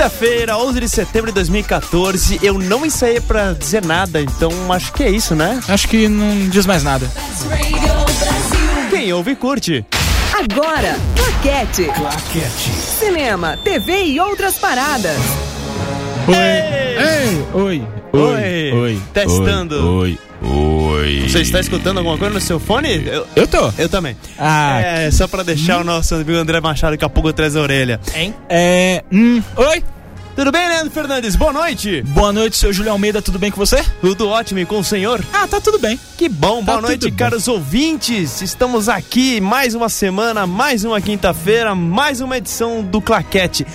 [0.00, 2.40] Quinta-feira, 11 de setembro de 2014.
[2.42, 5.60] Eu não ensaiei pra dizer nada, então acho que é isso, né?
[5.68, 7.06] Acho que não diz mais nada.
[8.88, 9.84] Quem ouve, curte.
[10.32, 11.84] Agora, Claquete.
[11.84, 12.70] Claquete.
[12.98, 15.18] Cinema, TV e outras paradas.
[16.26, 16.34] Oi.
[16.34, 17.86] Ei, oi.
[18.14, 18.72] Oi.
[18.72, 19.02] Oi.
[19.12, 19.98] Testando.
[19.98, 20.18] Oi.
[20.42, 20.89] Oi.
[21.28, 23.06] Você está escutando alguma coisa no seu fone?
[23.06, 23.72] Eu, Eu tô.
[23.78, 24.16] eu também.
[24.38, 27.60] Ah, É, só pra deixar o nosso amigo André Machado daqui a pouco atrás da
[27.60, 28.00] orelha.
[28.14, 28.34] hein?
[28.48, 29.02] É.
[29.12, 29.82] Hum, oi.
[30.36, 31.36] Tudo bem, Leandro Fernandes?
[31.36, 32.02] Boa noite.
[32.02, 33.84] Boa noite, seu Júlio Almeida, tudo bem com você?
[34.00, 35.22] Tudo ótimo e com o senhor?
[35.32, 35.98] Ah, tá tudo bem.
[36.16, 37.16] Que bom, boa Tá noite, tudo bem.
[37.16, 38.40] caros ouvintes.
[38.40, 43.66] Estamos aqui mais uma semana, mais uma quinta-feira, mais uma edição do Claquete.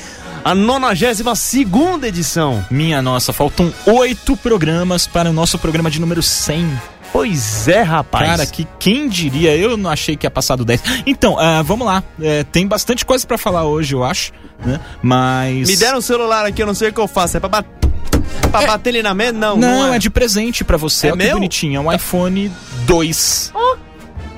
[0.44, 2.66] A 92 segunda edição.
[2.71, 6.95] Minha nossa, faltam oito programas para o nosso programa de número 100.
[7.15, 8.27] Pois é, rapaz.
[8.27, 9.55] Cara, que quem diria?
[9.55, 10.83] Eu não achei que ia passar do 10.
[11.07, 12.03] Então, ah, vamos lá.
[12.21, 14.33] É, tem bastante coisa pra falar hoje, eu acho.
[14.66, 14.81] Né?
[15.02, 15.69] Mas.
[15.69, 17.38] Me deram um celular aqui, eu não sei o que eu faço.
[17.38, 17.66] É pra, bat...
[18.52, 19.31] pra bater ele na mesa?
[19.31, 21.07] Não, Não, não, é de presente pra você.
[21.07, 21.35] É Olha que meu?
[21.35, 21.77] bonitinho.
[21.77, 22.52] É um iPhone
[22.85, 23.53] 2.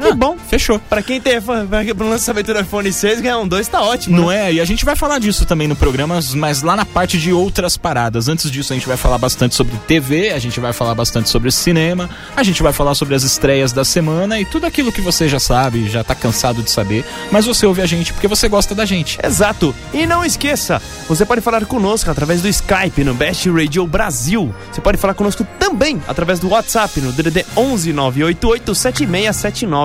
[0.02, 0.38] Que bom.
[0.48, 0.80] Fechou.
[0.80, 4.18] Pra quem tem pro lançamento do iPhone 6, ganhar um 2 tá ótimo.
[4.18, 4.50] Não né?
[4.50, 4.54] é?
[4.54, 7.78] E a gente vai falar disso também no programa, mas lá na parte de outras
[7.78, 8.28] paradas.
[8.28, 11.52] Antes disso, a gente vai falar bastante sobre TV, a gente vai falar bastante sobre
[11.52, 15.28] cinema, a gente vai falar sobre as estreias da semana e tudo aquilo que você
[15.28, 18.74] já sabe, já tá cansado de saber, mas você ouve a gente porque você gosta
[18.74, 19.18] da gente.
[19.24, 19.74] Exato.
[19.94, 24.54] E não esqueça, você pode falar conosco através do Skype no Best Radio Brasil.
[24.72, 28.76] Você pode falar conosco também através do WhatsApp no DDD 11 988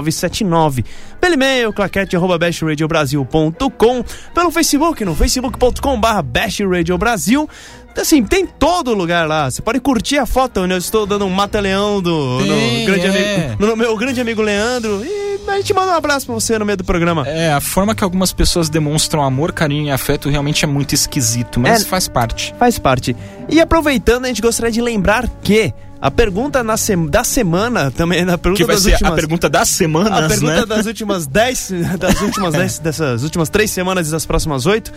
[0.02, 0.84] 767979.
[1.20, 7.48] Pelo e-mail claquete@bestradiobrasil.com, pelo Facebook no facebook.com/barra Best Radio Brasil.
[7.96, 9.50] Assim, tem todo lugar lá.
[9.50, 13.44] Você pode curtir a foto onde eu estou dando um mata-leão do Tem, grande é.
[13.46, 15.04] amigo, no meu grande amigo Leandro.
[15.04, 17.28] E a gente manda um abraço pra você no meio do programa.
[17.28, 21.60] É, a forma que algumas pessoas demonstram amor, carinho e afeto realmente é muito esquisito,
[21.60, 21.84] mas É.
[21.84, 22.54] faz parte.
[22.58, 23.14] Faz parte.
[23.50, 28.24] E aproveitando, a gente gostaria de lembrar que a pergunta na sem- da semana também
[28.24, 30.66] na pergunta Que vai das ser últimas a pergunta das semanas, a pergunta né?
[30.66, 34.92] das últimas 10 das últimas 10 dessas últimas três semanas e das próximas oito.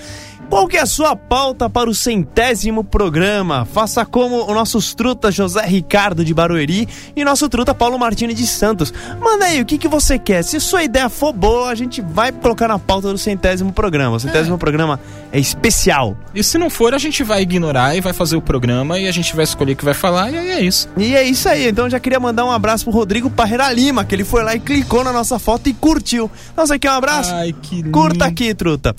[0.49, 3.65] Qual que é a sua pauta para o centésimo programa?
[3.65, 8.45] Faça como o nosso truta José Ricardo de Barueri e nosso truta Paulo Martini de
[8.45, 8.93] Santos.
[9.19, 10.43] Manda aí o que, que você quer.
[10.43, 14.15] Se sua ideia for boa, a gente vai colocar na pauta do centésimo programa.
[14.15, 14.99] O centésimo programa
[15.31, 16.15] é especial.
[16.33, 19.11] E se não for, a gente vai ignorar e vai fazer o programa e a
[19.11, 20.87] gente vai escolher o que vai falar e aí é isso.
[20.95, 24.05] E é isso aí, então eu já queria mandar um abraço pro Rodrigo Parreira Lima,
[24.05, 26.29] que ele foi lá e clicou na nossa foto e curtiu.
[26.53, 27.33] Então você quer um abraço?
[27.33, 27.91] Ai, que lindo.
[27.91, 28.95] Curta aqui, truta.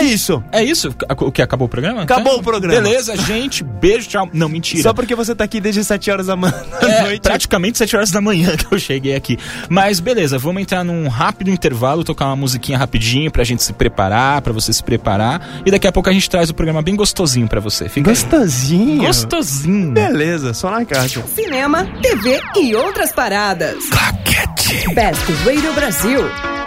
[0.00, 0.42] É isso.
[0.52, 0.94] É isso?
[1.18, 1.42] O que?
[1.42, 2.02] Acabou o programa?
[2.02, 2.80] Acabou o programa.
[2.80, 3.62] Beleza, gente.
[3.64, 4.28] Beijo, tchau.
[4.32, 4.82] Não, mentira.
[4.82, 7.22] Só porque você tá aqui desde 7 horas da manhã da É, noite.
[7.22, 9.38] praticamente 7 horas da manhã que eu cheguei aqui.
[9.68, 14.40] Mas beleza, vamos entrar num rápido intervalo, tocar uma musiquinha rapidinho pra gente se preparar,
[14.42, 15.62] pra você se preparar.
[15.64, 17.88] E daqui a pouco a gente traz o programa bem gostosinho pra você.
[17.88, 18.16] Fica aí.
[18.16, 19.02] Gostosinho.
[19.04, 19.92] Gostosinho.
[19.92, 21.22] Beleza, só na caixa.
[21.34, 23.76] Cinema, TV e outras paradas.
[23.90, 24.94] Claquete.
[24.94, 26.59] Best Radio Brasil.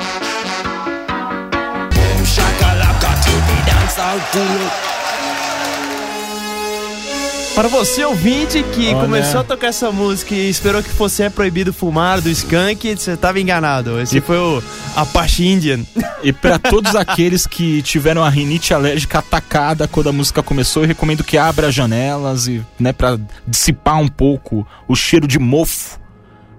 [7.54, 9.02] Para você ouvinte que Olha.
[9.02, 13.16] começou a tocar essa música e esperou que fosse é proibido fumar do Skank, você
[13.16, 14.02] tava enganado.
[14.02, 14.64] Esse foi o
[14.96, 15.82] Apache Indian.
[16.24, 20.88] E pra todos aqueles que tiveram a rinite alérgica atacada quando a música começou, eu
[20.88, 26.00] recomendo que abra as janelas e, né, para dissipar um pouco o cheiro de mofo.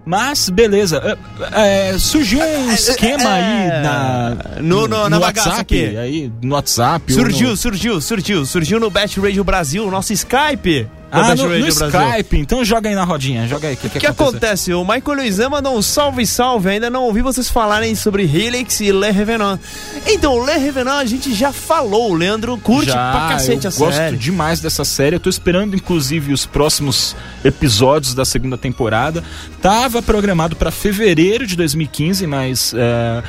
[0.07, 1.19] Mas beleza,
[1.55, 5.97] é, é, surgiu um esquema aí na No- no- na bagaça WhatsApp, aqui.
[5.97, 7.11] aí no WhatsApp.
[7.13, 8.45] Surgiu, no- surgiu, surgiu.
[8.45, 10.87] Surgiu no Best Radio Brasil, nosso Skype.
[11.15, 11.69] Ah, Best no, no.
[11.69, 13.75] Skype, então joga aí na rodinha, joga aí.
[13.75, 14.75] O que, O que acontece?
[14.75, 16.69] O Michael Luizan mandou um salve, salve.
[16.71, 19.61] Ainda não ouvi vocês falarem sobre Helix e Le Revenant.
[20.07, 22.11] Então, Le Revenant a gente já falou.
[22.11, 24.17] O Leandro curte Já, pra cacete eu a gosto série.
[24.17, 25.17] demais dessa série.
[25.17, 27.15] Eu tô esperando, inclusive, os próximos
[27.45, 29.23] episódios da segunda temporada.
[29.63, 33.23] Tava programado pra fevereiro de 2015, mas é,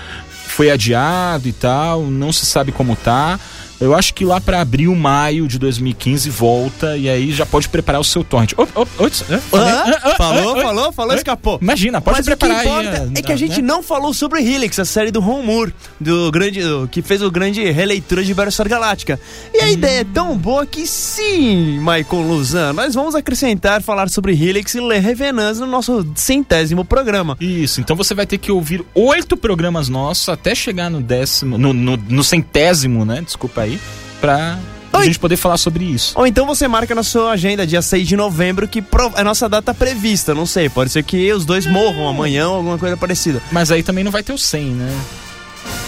[0.48, 2.02] foi adiado e tal.
[2.04, 3.40] Não se sabe como tá.
[3.80, 8.00] Eu acho que lá pra abril, maio de 2015 volta e aí já pode preparar
[8.00, 8.54] o seu torrent.
[8.54, 9.74] É, falei.
[9.74, 9.84] Hã?
[10.04, 11.60] Ah, falou, falou, falou, escapou.
[11.62, 13.12] Imagina, pode Mas preparar o que importa aí.
[13.16, 13.68] é que a gente né?
[13.68, 17.30] não falou sobre Helix, a série do Ron Moore, do grande, do- que fez o
[17.30, 19.20] grande releitura de Battlestar Galáctica.
[19.54, 24.32] E a ideia é tão boa que sim, Michael Luzan, nós vamos acrescentar falar sobre
[24.34, 27.36] Helix e Le Revenants no nosso centésimo programa.
[27.40, 31.74] Isso, então você vai ter que ouvir oito programas nossos até chegar no décimo, no,
[31.74, 33.22] no, no centésimo, né?
[33.22, 33.80] Desculpa aí,
[34.22, 34.58] pra
[34.96, 35.06] a Oi.
[35.06, 36.18] gente poder falar sobre isso.
[36.18, 38.84] Ou então você marca na sua agenda, dia 6 de novembro, que é
[39.20, 40.34] a nossa data prevista.
[40.34, 43.42] Não sei, pode ser que os dois morram amanhã ou alguma coisa parecida.
[43.52, 45.02] Mas aí também não vai ter o 100, né?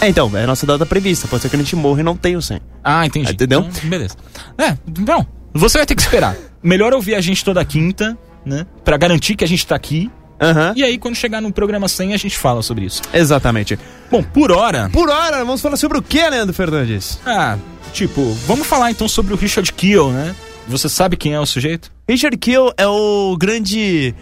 [0.00, 1.26] É, então, é a nossa data prevista.
[1.26, 2.60] Pode ser que a gente morra e não tenha o 100.
[2.84, 3.32] Ah, entendi.
[3.32, 3.60] Entendeu?
[3.60, 4.14] Então, beleza.
[4.58, 5.26] É, não.
[5.54, 6.36] Você vai ter que esperar.
[6.62, 8.66] Melhor ouvir a gente toda quinta, né?
[8.84, 10.10] Pra garantir que a gente tá aqui.
[10.40, 10.72] Aham.
[10.76, 13.02] E aí, quando chegar no programa 100, a gente fala sobre isso.
[13.12, 13.78] Exatamente.
[14.10, 14.88] Bom, por hora.
[14.92, 17.18] Por hora, vamos falar sobre o que, Leandro Fernandes?
[17.26, 17.56] Ah,
[17.92, 20.34] tipo, vamos falar então sobre o Richard Kiel, né?
[20.68, 21.90] Você sabe quem é o sujeito?
[22.08, 24.14] Richard Kiel é o grande.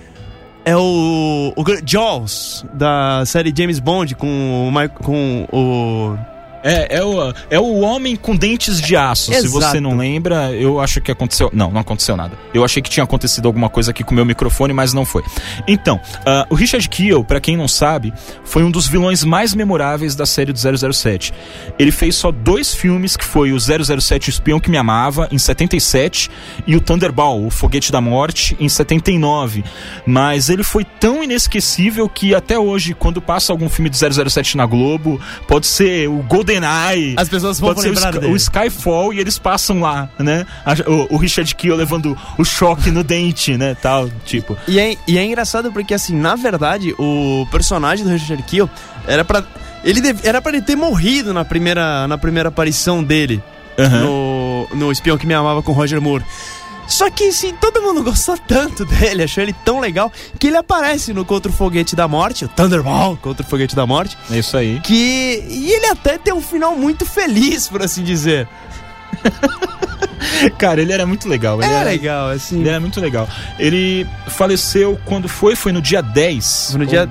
[0.64, 1.52] É o.
[1.56, 5.02] O Jaws da série James Bond com o.
[5.02, 6.35] Com o
[6.66, 9.32] É, é o, é o homem com dentes de aço.
[9.32, 9.50] Se Exato.
[9.52, 11.48] você não lembra, eu acho que aconteceu.
[11.52, 12.36] Não, não aconteceu nada.
[12.52, 15.22] Eu achei que tinha acontecido alguma coisa aqui com o meu microfone, mas não foi.
[15.68, 18.12] Então, ah, o Richard Kiel, pra quem não sabe,
[18.44, 21.32] foi um dos vilões mais memoráveis da série do 007.
[21.78, 25.38] Ele fez só dois filmes, que foi o 007 O Espião que Me Amava, em
[25.38, 26.28] 77,
[26.66, 29.62] e o Thunderball, O Foguete da Morte, em 79.
[30.04, 34.66] Mas ele foi tão inesquecível que até hoje, quando passa algum filme do 007 na
[34.66, 36.22] Globo, pode ser o
[36.60, 37.14] GoldenEye.
[37.16, 38.32] As pessoas vão o, lembrar Sky- dele.
[38.32, 40.46] o Skyfall e eles passam lá, né?
[40.64, 43.76] A- o, o Richard Kiel levando o choque no dente, né?
[43.80, 44.56] Tal, tipo.
[44.66, 48.68] E é, e é engraçado porque, assim, na verdade, o personagem do Richard Kiel
[49.06, 49.42] era pra.
[49.84, 53.42] Ele deve- era pra ele ter morrido na primeira, na primeira aparição dele
[53.78, 54.00] Aham.
[54.00, 56.24] no, no Espião que Me Amava com Roger Moore.
[56.88, 61.12] Só que, assim, todo mundo gostou tanto dele, achou ele tão legal, que ele aparece
[61.12, 64.56] no Contra o Foguete da Morte, o Thunderball Contra o Foguete da Morte, É isso
[64.56, 64.80] aí.
[64.80, 65.44] que.
[65.48, 68.48] E ele até tem um final muito feliz, por assim dizer.
[70.58, 71.60] Cara, ele era muito legal.
[71.62, 72.60] Ele É era, legal, assim.
[72.60, 73.28] Ele era muito legal.
[73.58, 75.54] Ele faleceu quando foi?
[75.56, 76.68] Foi no dia 10.
[76.70, 77.08] Foi no dia-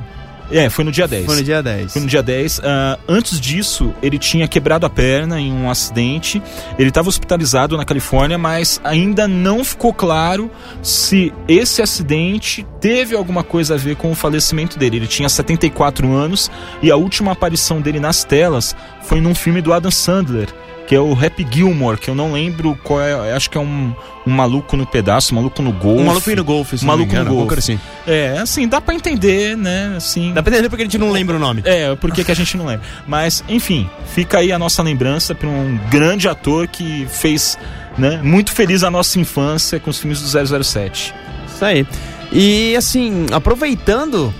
[0.51, 1.25] É, foi no dia 10.
[1.25, 1.93] Foi no dia 10.
[1.93, 2.61] Foi no dia 10.
[2.63, 6.41] Ah, antes disso, ele tinha quebrado a perna em um acidente.
[6.77, 10.49] Ele estava hospitalizado na Califórnia, mas ainda não ficou claro
[10.81, 14.97] se esse acidente teve alguma coisa a ver com o falecimento dele.
[14.97, 16.51] Ele tinha 74 anos
[16.81, 20.49] e a última aparição dele nas telas foi num filme do Adam Sandler.
[20.87, 23.33] Que é o Happy Gilmore, que eu não lembro qual é.
[23.33, 23.91] Acho que é um,
[24.25, 26.01] um maluco no pedaço, um maluco no golfe.
[26.01, 27.59] Um maluco no golfe, se Um maluco no engano, alguma golfe.
[27.59, 27.79] assim.
[28.05, 29.93] É, assim, dá pra entender, né?
[29.97, 30.31] Assim.
[30.31, 31.63] Dá pra entender porque a gente não lembra o nome.
[31.65, 32.85] É, por que que a gente não lembra?
[33.07, 37.57] Mas, enfim, fica aí a nossa lembrança para um grande ator que fez
[37.97, 41.15] né, muito feliz a nossa infância com os filmes do 007.
[41.47, 41.87] Isso aí.
[42.31, 44.31] E assim, aproveitando.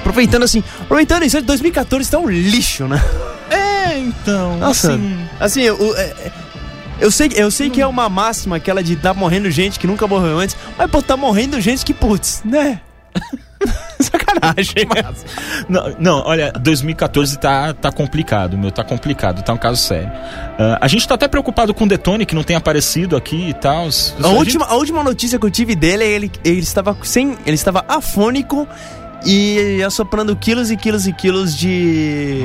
[0.00, 0.62] Aproveitando assim.
[0.80, 3.02] Aproveitando isso, 2014 tá um lixo, né?
[3.50, 3.63] É,
[3.98, 4.92] então, Nossa.
[4.94, 5.18] assim...
[5.40, 6.32] Assim, o- é- é-
[7.00, 10.06] eu sei, eu sei que é uma máxima aquela de tá morrendo gente que nunca
[10.06, 12.80] morreu antes, mas pô, tá morrendo gente que, putz, né?
[13.98, 14.86] Sacanagem.
[15.68, 20.10] Não, não, olha, 2014 tá, tá complicado, meu, tá complicado, tá um caso sério.
[20.58, 23.54] Ah, a gente tá até preocupado com o Detone, que não tem aparecido aqui e
[23.54, 23.88] tal.
[24.22, 27.36] A última, a última notícia que eu tive dele é ele, ele estava sem.
[27.46, 28.68] Ele estava afônico
[29.24, 32.42] e assoprando quilos e quilos e quilos de.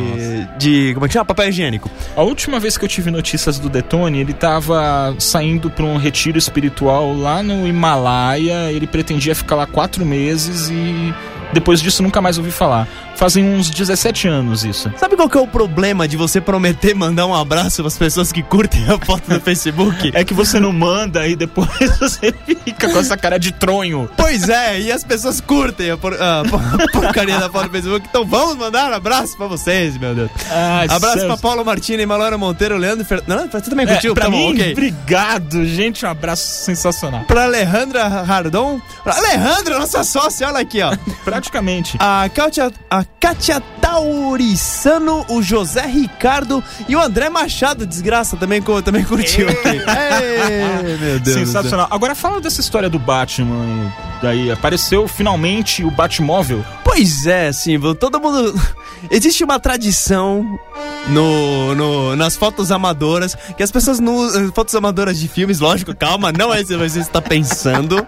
[0.58, 0.94] de.
[0.94, 1.26] como é que chama?
[1.26, 1.90] Papel higiênico.
[2.16, 6.38] A última vez que eu tive notícias do Detone, ele tava saindo para um retiro
[6.38, 8.72] espiritual lá no Himalaia.
[8.72, 11.14] Ele pretendia ficar lá quatro meses e
[11.54, 12.88] depois disso nunca mais ouvi falar.
[13.16, 14.90] Fazem uns 17 anos isso.
[14.98, 18.42] Sabe qual que é o problema de você prometer mandar um abraço pras pessoas que
[18.42, 20.12] curtem a foto no Facebook?
[20.13, 21.68] É que você não manda e depois
[22.00, 24.10] você fica com essa cara de tronho.
[24.16, 28.07] Pois é, e as pessoas curtem a, por, a, a porcaria da foto no Facebook,
[28.10, 30.31] então vamos mandar um abraço pra vocês, meu Deus.
[30.50, 31.26] Ai, abraço céus.
[31.28, 33.21] pra Paulo Martini, Malora Monteiro, Leandro Fer...
[33.28, 34.14] Não, você também É, curtiu?
[34.14, 34.71] pra Tá bom, mim, ok.
[34.71, 36.06] obrigado, gente.
[36.06, 37.26] Um abraço sensacional.
[37.26, 38.80] Pra Alejandra Rardon.
[39.04, 40.95] Pra Alejandra, nossa sócia, olha aqui, ó.
[41.40, 41.96] Praticamente.
[42.02, 49.06] A Kátia, a Kátia Taurissano, o José Ricardo e o André Machado, desgraça, também, também
[49.06, 49.48] curtiu.
[49.48, 49.56] Ei,
[51.00, 51.38] meu Deus.
[51.38, 51.88] Sensacional.
[51.90, 53.90] Agora fala dessa história do Batman.
[54.22, 56.64] Daí apareceu finalmente o Batmóvel.
[56.84, 58.54] Pois é, assim, todo mundo.
[59.10, 60.60] Existe uma tradição
[61.08, 64.52] no, no, nas fotos amadoras que as pessoas não usam.
[64.52, 68.06] Fotos amadoras de filmes, lógico, calma, não é isso que você está pensando.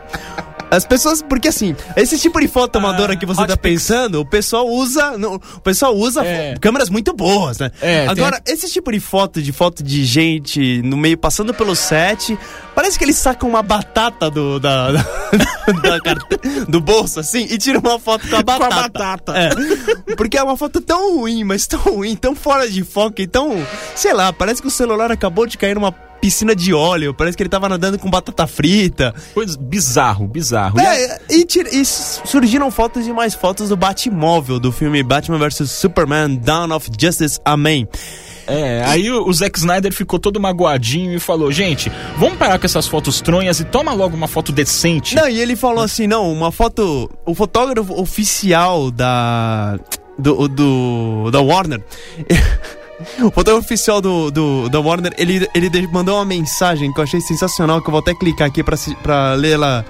[0.71, 4.25] As pessoas, porque assim, esse tipo de foto amadora Ah, que você tá pensando, o
[4.25, 6.55] pessoal usa, não, o pessoal usa É.
[6.61, 7.69] câmeras muito boas, né?
[7.81, 11.75] É, tem- Agora, esse tipo de foto, de foto de gente no meio passando pelo
[11.75, 12.39] set,
[12.73, 15.01] parece que eles sacam uma batata do da, da-
[15.99, 18.69] da do bolso assim e tiram uma foto com a batata.
[18.89, 19.33] batata.
[19.37, 20.15] É.
[20.15, 23.55] Porque é uma foto tão ruim, mas tão ruim, tão fora de foco e tão,
[23.93, 27.43] sei lá, parece que o celular acabou de cair numa piscina de óleo, parece que
[27.43, 29.13] ele tava nadando com batata frita.
[29.33, 30.79] Coisa bizarro, bizarro.
[30.79, 35.39] E É, e, e s- surgiram fotos e mais fotos do Batmóvel, do filme Batman
[35.39, 37.87] vs Superman, Dawn of Justice, Amém.
[38.47, 42.65] É, aí o, o Zack Snyder ficou todo magoadinho e falou: gente, vamos parar com
[42.65, 45.15] essas fotos tronhas e toma logo uma foto decente.
[45.15, 49.79] Não, e ele falou assim, não, uma foto, o fotógrafo oficial da
[50.17, 51.81] do, do da Warner
[53.21, 57.21] O fotógrafo oficial do, do, da Warner, ele, ele mandou uma mensagem que eu achei
[57.21, 59.85] sensacional, que eu vou até clicar aqui pra, pra ler ela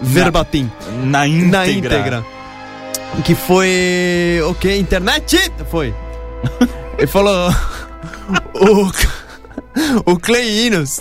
[0.00, 0.70] verbatim.
[1.04, 1.58] Na íntegra.
[1.58, 2.26] Na íntegra.
[3.24, 4.40] Que foi.
[4.48, 4.76] O que?
[4.76, 5.52] Internet?
[5.70, 5.94] Foi.
[6.98, 7.50] Ele falou.
[8.54, 11.00] o, o Clay Inos,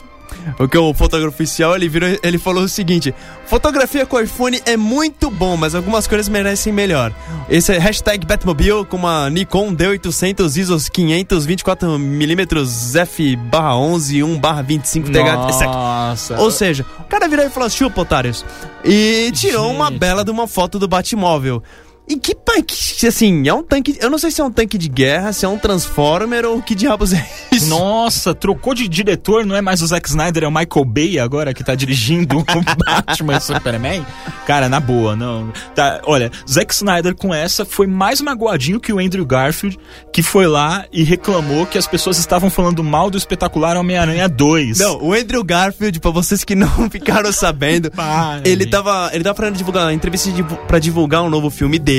[0.60, 3.14] o que é o fotógrafo oficial, ele, virou, ele falou o seguinte:
[3.46, 7.14] fotografia com iPhone é muito bom, mas algumas coisas merecem melhor.
[7.50, 15.36] Esse é hashtag Batmobile com uma Nikon D800 ISO 500 24mm f/11 1/25 TH.
[15.68, 16.40] Nossa.
[16.40, 18.46] Ou seja, o cara virou e falou: chupa, otários.
[18.84, 20.00] E tirou uma Gente.
[20.00, 21.62] bela de uma foto do Batmóvel.
[22.08, 23.98] E que, pa- que, assim, é um tanque.
[24.00, 26.74] Eu não sei se é um tanque de guerra, se é um Transformer ou que
[26.74, 27.68] diabos é isso.
[27.68, 31.54] Nossa, trocou de diretor, não é mais o Zack Snyder, é o Michael Bay agora
[31.54, 32.46] que tá dirigindo o
[32.86, 34.06] Batman e Superman?
[34.46, 35.52] Cara, na boa, não.
[35.76, 39.78] Tá, olha, Zack Snyder com essa foi mais magoadinho que o Andrew Garfield,
[40.14, 44.80] que foi lá e reclamou que as pessoas estavam falando mal do espetacular Homem-Aranha 2.
[44.80, 49.36] Não, o Andrew Garfield, pra vocês que não ficaram sabendo, Para, ele tava, ele tava
[49.36, 51.97] fazendo divulgar, entrevista de, pra divulgar um novo filme dele.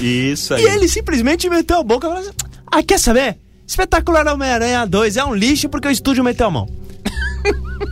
[0.00, 0.62] Isso aí.
[0.62, 2.36] E ele simplesmente meteu a boca e falou assim:
[2.70, 3.38] Ah, quer saber?
[3.66, 6.79] Espetacular Homem-Aranha 2 é um lixo porque o estúdio meteu a mão.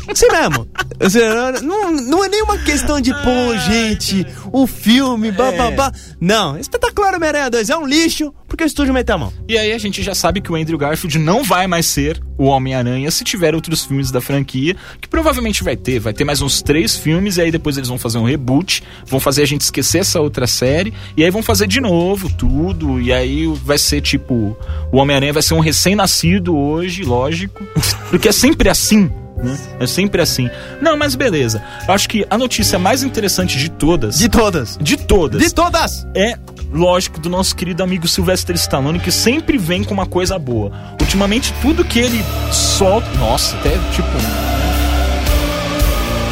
[0.08, 0.68] Assim mesmo.
[1.62, 5.92] Não, não é nenhuma questão de, pô, gente, o filme, bababá.
[6.20, 9.32] Não, Espetacular Homem-Aranha 2 é um lixo porque o estúdio meteu a mão.
[9.46, 12.46] E aí a gente já sabe que o Andrew Garfield não vai mais ser o
[12.46, 16.00] Homem-Aranha se tiver outros filmes da franquia, que provavelmente vai ter.
[16.00, 19.20] Vai ter mais uns três filmes e aí depois eles vão fazer um reboot, vão
[19.20, 23.12] fazer a gente esquecer essa outra série e aí vão fazer de novo tudo e
[23.12, 24.56] aí vai ser tipo
[24.90, 27.62] o Homem-Aranha vai ser um recém-nascido hoje, lógico,
[28.10, 29.10] porque é sempre assim.
[29.42, 29.56] Né?
[29.78, 30.50] É sempre assim.
[30.80, 31.62] Não, mas beleza.
[31.86, 34.76] Eu acho que a notícia mais interessante de todas, De todas.
[34.80, 36.06] de todas, De todas!
[36.14, 36.34] é,
[36.72, 40.72] lógico, do nosso querido amigo Sylvester Stallone, que sempre vem com uma coisa boa.
[41.00, 43.08] Ultimamente, tudo que ele solta.
[43.18, 44.08] Nossa, até tipo.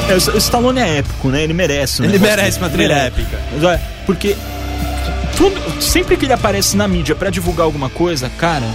[0.09, 1.43] É, o Stallone é épico, né?
[1.43, 2.03] Ele merece.
[2.03, 3.07] um Ele merece uma trilha Merece.
[3.23, 3.81] épica.
[4.05, 4.37] Porque
[5.37, 8.67] tudo, sempre que ele aparece na mídia pra divulgar alguma coisa, cara,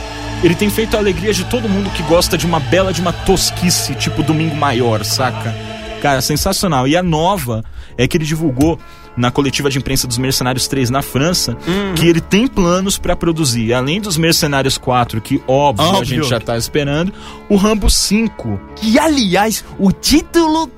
[0.43, 3.13] ele tem feito a alegria de todo mundo que gosta de uma bela de uma
[3.13, 5.53] tosquice, tipo Domingo Maior, saca?
[6.01, 6.87] Cara, sensacional.
[6.87, 7.63] E a nova
[7.97, 8.79] é que ele divulgou
[9.15, 11.93] na coletiva de imprensa dos Mercenários 3 na França, Uhum.
[11.95, 16.05] que ele tem planos pra produzir, além dos Mercenários 4, que óbvio, a Óbvio.
[16.05, 17.13] gente já tá esperando,
[17.49, 18.59] o Rambo 5.
[18.81, 20.71] E aliás, o título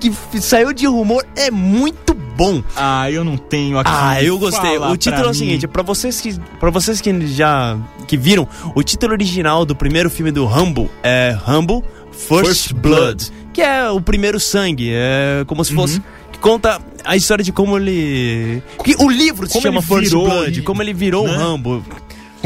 [0.00, 2.05] que saiu de rumor é muito
[2.36, 2.62] bom.
[2.76, 3.90] Ah, eu não tenho aqui.
[3.92, 4.78] Ah, eu gostei.
[4.78, 8.82] O título é o seguinte, pra vocês que para vocês que já que viram, o
[8.82, 13.32] título original do primeiro filme do Rambo é Rambo First, First Blood, Blood.
[13.52, 16.02] que é o primeiro sangue, é como se fosse
[16.32, 20.24] que conta a história de como ele que o livro se Como chama First virou
[20.28, 21.36] Blood, como ele virou o né?
[21.36, 21.84] Rambo.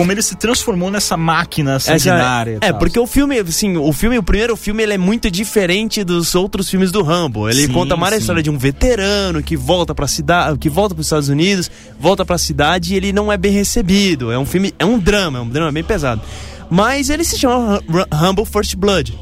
[0.00, 2.58] Como ele se transformou nessa máquina Essa- sanguinária.
[2.60, 2.78] é, tal.
[2.78, 6.68] porque o filme, assim, o filme, o primeiro filme, ele é muito diferente dos outros
[6.68, 7.48] filmes do Rambo.
[7.48, 10.94] Ele Sim, conta mais a história de um veterano que volta pra cidade, que volta
[10.94, 14.32] para os Estados Unidos, volta pra cidade e ele não é bem recebido.
[14.32, 16.20] É um filme, é um drama, é um drama bem pesado.
[16.68, 19.18] Mas ele se chama Ram- Rambo First Blood.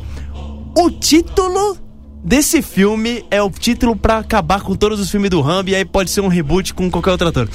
[0.76, 1.76] O título
[2.22, 5.84] desse filme é o título pra acabar com todos os filmes do Rambo e aí
[5.84, 7.48] pode ser um reboot com qualquer outro ator.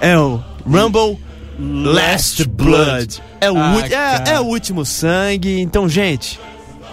[0.00, 1.18] É o Rumble
[1.60, 3.22] Last Blood.
[3.40, 5.60] É o, Ah, ulti- é- é o último sangue.
[5.60, 6.40] Então, gente,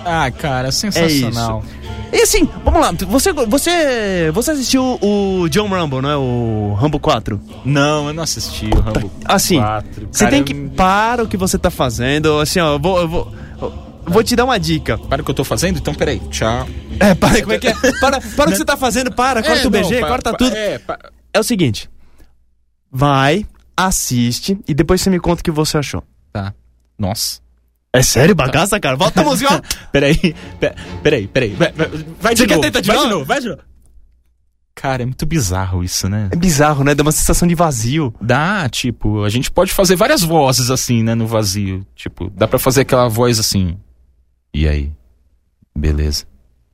[0.06, 1.64] Ah, cara, é sensacional.
[1.66, 1.78] isso.
[2.14, 2.92] E assim, vamos lá.
[3.08, 6.16] Você, você, você assistiu o John Rumble, não é?
[6.18, 7.40] O Rambo 4?
[7.66, 10.08] Não, eu não assisti o Rambo Assim, 4.
[10.12, 12.40] você Cara, tem eu- que para o que você tá fazendo.
[12.40, 13.74] Assim, ó, eu vou, eu vou, eu
[14.08, 14.98] vou te dar uma dica.
[14.98, 15.78] Para o que eu tô fazendo?
[15.80, 16.20] Então, peraí.
[16.32, 16.66] Tchau.
[17.00, 17.74] É, para, como é que é?
[18.00, 20.32] Para, para o que você tá fazendo, para, corta É, o BG, não, pa- corta
[20.32, 20.56] pa- tudo.
[20.56, 21.00] É, pa-
[21.34, 21.90] É o seguinte:
[22.90, 23.46] vai,
[23.78, 26.04] assiste e depois você me conta o que você achou.
[26.34, 26.54] tá.
[26.98, 27.40] Nossa.
[27.94, 28.96] É sério, bagaça, cara?
[28.96, 29.62] Volta a música, ó.
[29.92, 30.18] Peraí,
[30.60, 31.50] pe- peraí, peraí.
[31.56, 31.88] Vai, vai-
[32.36, 32.62] de Você quer novo.
[32.62, 33.08] tentar de vai novo?
[33.08, 33.62] de novo, vai de novo.
[34.76, 36.28] Cara, é muito bizarro isso, né?
[36.32, 36.94] É bizarro, né?
[36.94, 38.14] Dá uma sensação de vazio.
[38.22, 41.86] Dá, tipo, a gente pode fazer várias vozes assim, né, no vazio.
[41.96, 43.78] Tipo, dá pra fazer aquela voz assim.
[44.54, 44.92] E aí?
[45.76, 46.26] Beleza.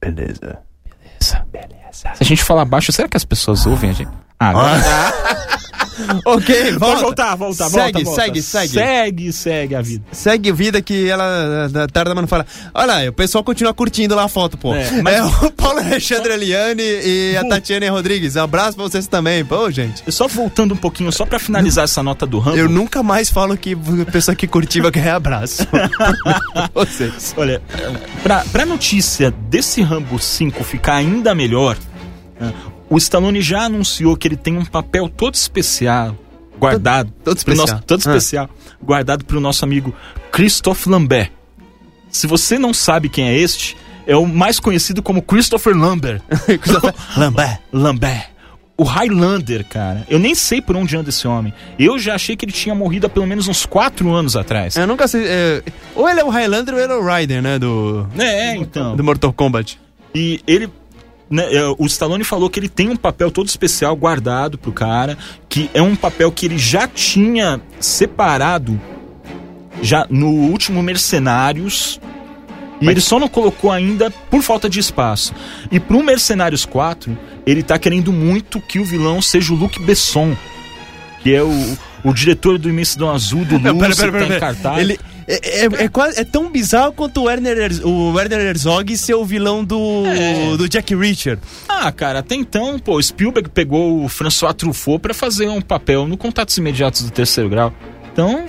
[0.02, 0.60] Beleza.
[0.84, 1.46] Beleza.
[1.52, 2.16] Beleza.
[2.16, 4.12] Se a gente falar baixo, será que as pessoas ouvem a gente?
[4.40, 4.74] Ah, agora.
[6.26, 7.02] Ok, Pode volta.
[7.02, 8.22] voltar, voltar, Segue, volta, volta.
[8.22, 8.68] segue, segue.
[8.74, 10.04] Segue, segue a vida.
[10.12, 12.46] Segue vida que ela da tarde mas não fala.
[12.74, 14.74] Olha aí, o pessoal continua curtindo lá a foto, pô.
[14.74, 18.38] É, É, mas- o Paulo Alexandre Eliane e a Tatiane Rodrigues.
[18.38, 19.44] Abraço pra vocês também.
[19.46, 20.04] Pô, gente.
[20.12, 22.58] Só voltando um pouquinho, só pra finalizar essa nota do Rambo.
[22.58, 25.68] Eu nunca mais falo que a pessoa que curtiu vai ganhar abraço.
[26.74, 27.34] vocês.
[27.38, 27.62] Olha,
[28.22, 31.78] pra, pra notícia desse Rambo 5 ficar ainda melhor,
[32.94, 36.16] o Stallone já anunciou que ele tem um papel todo especial
[36.60, 37.12] guardado.
[37.24, 37.68] todo pro especial.
[37.68, 38.10] nosso- todo Ah.
[38.16, 38.50] especial.
[38.82, 39.94] Guardado pro nosso amigo
[40.32, 41.32] Christophe Lambert.
[42.10, 46.22] Se você não sabe quem é este, é o mais conhecido como Christopher Lambert.
[47.18, 47.60] Lambert.
[47.72, 48.28] Lambert.
[48.76, 50.04] O Highlander, cara.
[50.10, 51.54] Eu nem sei por onde anda esse homem.
[51.78, 54.76] Eu já achei que ele tinha morrido há pelo menos uns quatro anos atrás.
[54.76, 55.24] Eu nunca sei.
[55.28, 55.64] é,
[55.96, 57.60] ou ele é o Highlander ou ele é o Ryder, né?
[57.60, 58.96] Do, É, então.
[58.96, 59.80] do Mortal Kombat.
[60.14, 60.70] E ele.
[61.34, 65.18] Né, é, o Stallone falou que ele tem um papel todo especial guardado pro cara,
[65.50, 68.80] que é um papel que ele já tinha separado
[69.82, 72.00] já no último Mercenários.
[72.80, 75.34] E ele só não colocou ainda por falta de espaço.
[75.72, 80.38] E pro Mercenários 4, ele tá querendo muito que o vilão seja o Luc Besson,
[81.22, 84.80] que é o, o diretor do Imensidão Azul, do Não, Lucy, que tá em cartaz.
[84.80, 88.96] Ele é, é, é quase, é tão bizarro quanto o Werner, Herz- o Werner Herzog
[88.98, 90.58] ser o vilão do, É.
[90.58, 91.38] do Jack Reacher.
[91.68, 96.18] Ah, cara, até então, pô, Spielberg pegou o François Truffaut pra fazer um papel no
[96.18, 97.74] Contatos Imediatos do Terceiro Grau.
[98.12, 98.46] Então,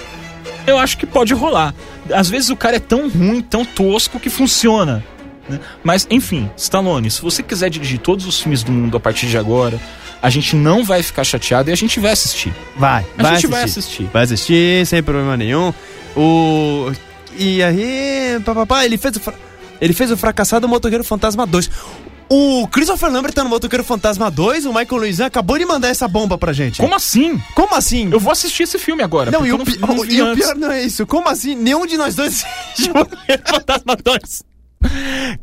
[0.67, 1.75] eu acho que pode rolar.
[2.13, 5.05] Às vezes o cara é tão ruim, tão tosco que funciona.
[5.49, 5.59] né?
[5.83, 9.37] Mas, enfim, Stallone, se você quiser dirigir todos os filmes do mundo a partir de
[9.39, 9.79] agora,
[10.23, 12.53] a gente não vai ficar chateado e a gente vai assistir.
[12.77, 13.47] Vai, A vai gente assistir.
[13.49, 14.11] vai assistir.
[14.13, 15.73] Vai assistir, sem problema nenhum.
[16.17, 16.93] O.
[17.37, 18.41] E aí.
[18.45, 19.21] Papapá, ele fez o.
[19.21, 19.35] fra-
[19.81, 21.71] Ele fez o fracassado Motoqueiro Fantasma 2.
[22.31, 26.09] O Christopher Lambert tá no Motoqueiro Fantasma 2, o Michael Luizan acabou de mandar essa
[26.09, 26.81] bomba pra gente.
[26.81, 27.39] Como assim?
[27.55, 28.09] Como assim?
[28.11, 29.31] Eu vou assistir esse filme agora.
[29.31, 31.07] Não, e o, não o- vi e o pior não é isso.
[31.07, 31.55] Como assim?
[31.55, 32.43] Nenhum de nós dois
[32.73, 34.43] assistiu Motoqueiro Fantasma 2.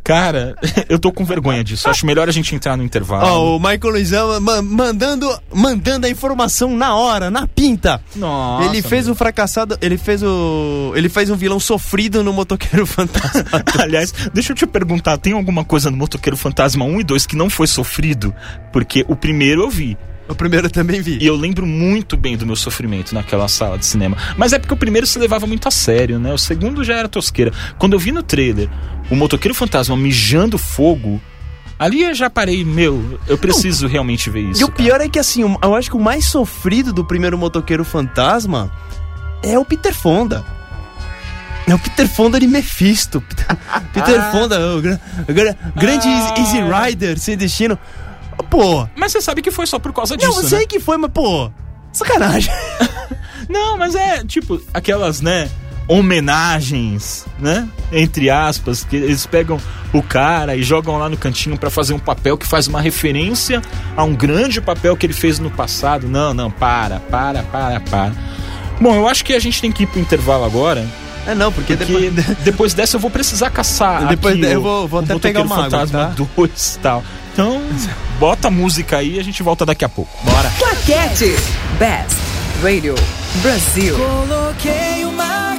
[0.03, 0.55] Cara,
[0.89, 1.89] eu tô com vergonha disso.
[1.89, 3.25] Acho melhor a gente entrar no intervalo.
[3.25, 8.01] Ó, o Michael Luizan ma- mandando, mandando a informação na hora, na pinta.
[8.15, 10.93] Nossa, ele fez o fracassado, ele fez o.
[10.95, 13.43] Ele fez um vilão sofrido no Motoqueiro Fantasma.
[13.79, 17.35] Aliás, deixa eu te perguntar, tem alguma coisa no Motoqueiro Fantasma 1 e 2 que
[17.35, 18.33] não foi sofrido?
[18.71, 19.97] Porque o primeiro eu vi.
[20.29, 21.17] o primeiro eu também vi.
[21.21, 24.15] E eu lembro muito bem do meu sofrimento naquela sala de cinema.
[24.37, 26.33] Mas é porque o primeiro se levava muito a sério, né?
[26.33, 27.51] O segundo já era tosqueira.
[27.77, 28.69] Quando eu vi no trailer
[29.11, 31.21] o Motoqueiro Fantasma mijando fogo,
[31.77, 34.61] ali eu já parei, meu, eu preciso realmente ver isso.
[34.61, 34.77] E o cara.
[34.83, 38.71] pior é que assim, o- eu acho que o mais sofrido do primeiro Motoqueiro Fantasma
[39.43, 40.43] é o Peter Fonda.
[41.67, 43.21] É o Peter Fonda de Mephisto.
[43.93, 44.31] Peter Ah.
[44.31, 46.33] Fonda, o gra- gra- grande Ah.
[46.39, 47.77] Easy Rider sem destino.
[48.49, 50.65] Pô, Mas você sabe que foi só por causa disso, não, eu sei né?
[50.65, 51.51] que foi, mas pô,
[51.93, 52.51] sacanagem.
[53.49, 55.49] Não, mas é tipo aquelas, né?
[55.91, 57.67] Homenagens, né?
[57.91, 59.59] Entre aspas, que eles pegam
[59.93, 63.61] o cara e jogam lá no cantinho pra fazer um papel que faz uma referência
[63.97, 66.07] a um grande papel que ele fez no passado.
[66.07, 68.13] Não, não, para, para, para, para.
[68.79, 70.87] Bom, eu acho que a gente tem que ir pro intervalo agora,
[71.27, 72.37] É não, porque, porque depois.
[72.43, 74.07] depois dessa eu vou precisar caçar.
[74.09, 76.25] Depois de- eu o- vou- vou até pegar uma água, Fantasma tá?
[76.35, 77.03] 2 e tal.
[77.33, 77.61] Então,
[78.19, 80.11] bota a música aí e a gente volta daqui a pouco.
[80.23, 80.51] Bora.
[80.57, 81.35] Claquete.
[81.79, 82.17] Best
[82.63, 82.95] Radio
[83.41, 83.95] Brasil.
[83.97, 85.50] Coloquei uma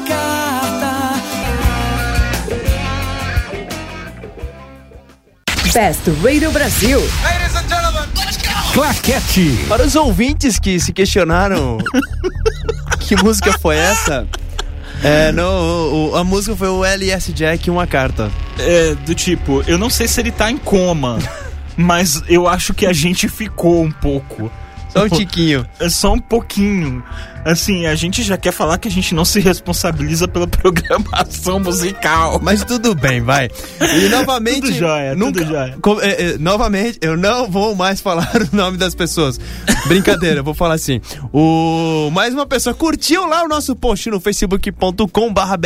[5.75, 7.01] Best Radio Brasil.
[8.75, 9.65] Claquete.
[9.69, 11.79] Para os ouvintes que se questionaram
[13.01, 14.27] que música foi essa,
[15.03, 18.31] é, não, o- o- a música foi o LS Jack uma carta.
[18.59, 21.19] É, do tipo, eu não sei se ele tá em coma,
[21.77, 24.51] mas eu acho que a gente ficou um pouco.
[24.91, 25.67] Só um tiquinho.
[25.81, 27.03] É só um pouquinho.
[27.45, 32.39] Assim, a gente já quer falar que a gente não se responsabiliza pela programação musical.
[32.43, 33.51] Mas tudo bem, vai.
[33.81, 34.61] E novamente.
[34.63, 35.79] Tudo jóia, nunca, tudo jóia.
[35.83, 39.41] co- é, é, novamente, eu não vou mais falar o nome das pessoas.
[39.87, 41.01] Brincadeira, eu vou falar assim.
[41.33, 45.57] O, mais uma pessoa curtiu lá o nosso post no facebook.com/barra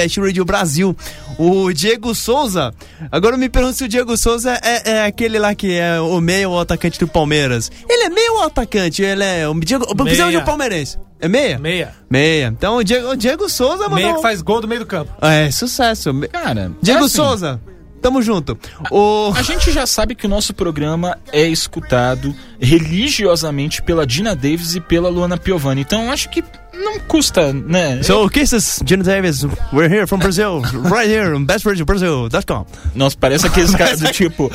[0.45, 0.97] Brasil.
[1.39, 2.73] O Diego Souza.
[3.13, 6.21] Agora eu me pergunto se o Diego Souza é, é aquele lá que é o
[6.21, 7.71] meio atacante do Palmeiras.
[7.89, 9.03] Ele é meio atacante?
[9.03, 9.47] Ele é.
[9.49, 10.99] O Diego, precisamos de um palmeirense.
[11.19, 11.59] É meia?
[11.59, 11.95] Meia.
[12.11, 12.47] Meia.
[12.47, 13.97] Então o Diego, o Diego Souza mandou.
[13.97, 15.13] Meia que faz gol do meio do campo.
[15.21, 16.13] É, sucesso.
[16.31, 17.61] Cara, Diego é assim, Souza,
[18.03, 18.59] tamo junto.
[18.91, 19.33] O...
[19.35, 24.81] A gente já sabe que o nosso programa é escutado religiosamente pela Dina Davis e
[24.81, 25.81] pela Luana Piovani.
[25.81, 26.43] Então acho que
[26.77, 28.03] não custa, né?
[28.03, 32.67] So, kisses, Gina Davis, we're here from Brazil, right here bestradiobrasil.com.
[32.95, 34.51] Nossa, parece aqueles caras do tipo.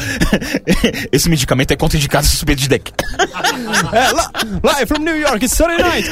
[1.11, 2.91] Esse medicamento é contraindicado suspeito de deck.
[3.91, 4.11] É,
[4.63, 6.09] live from New York, it's Sunday night.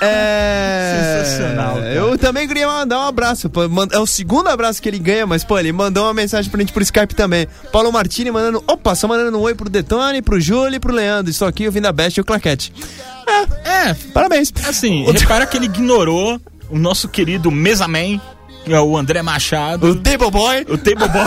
[0.00, 1.22] É...
[1.24, 1.92] Sensacional, cara.
[1.92, 3.50] Eu também queria mandar um abraço.
[3.92, 6.72] É o segundo abraço que ele ganha, mas, pô, ele mandou uma mensagem pra gente
[6.72, 7.46] por Skype também.
[7.72, 11.11] Paulo Martini mandando, opa, só mandando um oi pro Detone, pro Júlio e pro Leandro.
[11.20, 12.72] Estou aqui ouvindo a Best e o Claquete.
[13.64, 14.52] É, Parabéns.
[14.68, 18.20] assim, repara que ele ignorou o nosso querido Mesaman,
[18.64, 19.88] que é o André Machado.
[19.88, 20.60] O Table Boy.
[20.68, 21.26] O Table Boy.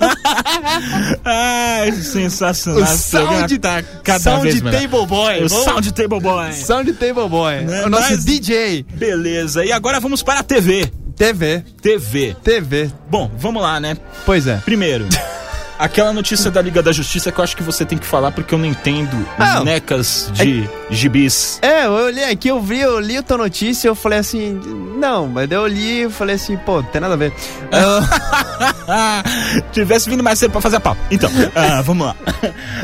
[1.24, 2.82] Ai, sensacional.
[2.82, 4.80] O Sound- tá cada Sound vez melhor.
[4.80, 5.44] Table Boy.
[5.44, 6.52] O Vamos- Sound Table Boy.
[6.52, 7.60] Sound Table Boy.
[7.62, 8.84] Né, o nosso mas- DJ.
[8.94, 9.64] Beleza.
[9.64, 10.90] E agora vamos para a TV.
[11.16, 11.64] TV.
[11.82, 12.36] TV.
[12.44, 12.90] TV.
[13.10, 13.96] Bom, vamos lá, né?
[14.24, 14.58] Pois é.
[14.58, 15.06] Primeiro,
[15.78, 18.54] aquela notícia da Liga da Justiça que eu acho que você tem que falar porque
[18.54, 21.58] eu não entendo Ah, necas de gibis.
[21.62, 24.60] É, eu olhei aqui, eu vi, eu li a tua notícia, eu falei assim,
[24.98, 27.32] não, mas eu li e falei assim, pô, tem nada a ver.
[27.72, 29.22] Ah,
[29.72, 30.96] Tivesse vindo mais cedo pra fazer a pau.
[31.10, 32.16] Então, ah, vamos lá.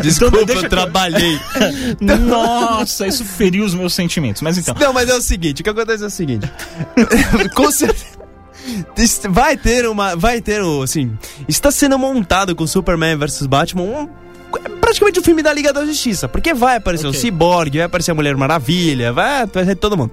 [0.02, 1.38] desculpa, Então, deixa eu- trabalhei.
[2.00, 4.42] Nossa, isso feriu os meus sentimentos.
[4.42, 6.50] Mas então, Não, mas é o seguinte, o que acontece é o seguinte.
[7.54, 8.13] Com certeza.
[9.30, 10.14] Vai ter uma.
[10.16, 10.82] Vai ter o.
[10.82, 11.16] Assim.
[11.48, 14.08] Está sendo montado com Superman vs Batman um.
[14.80, 16.28] Praticamente um filme da Liga da Justiça.
[16.28, 17.18] Porque vai aparecer Ok.
[17.18, 20.12] o Cyborg, vai aparecer a Mulher Maravilha, vai aparecer todo mundo.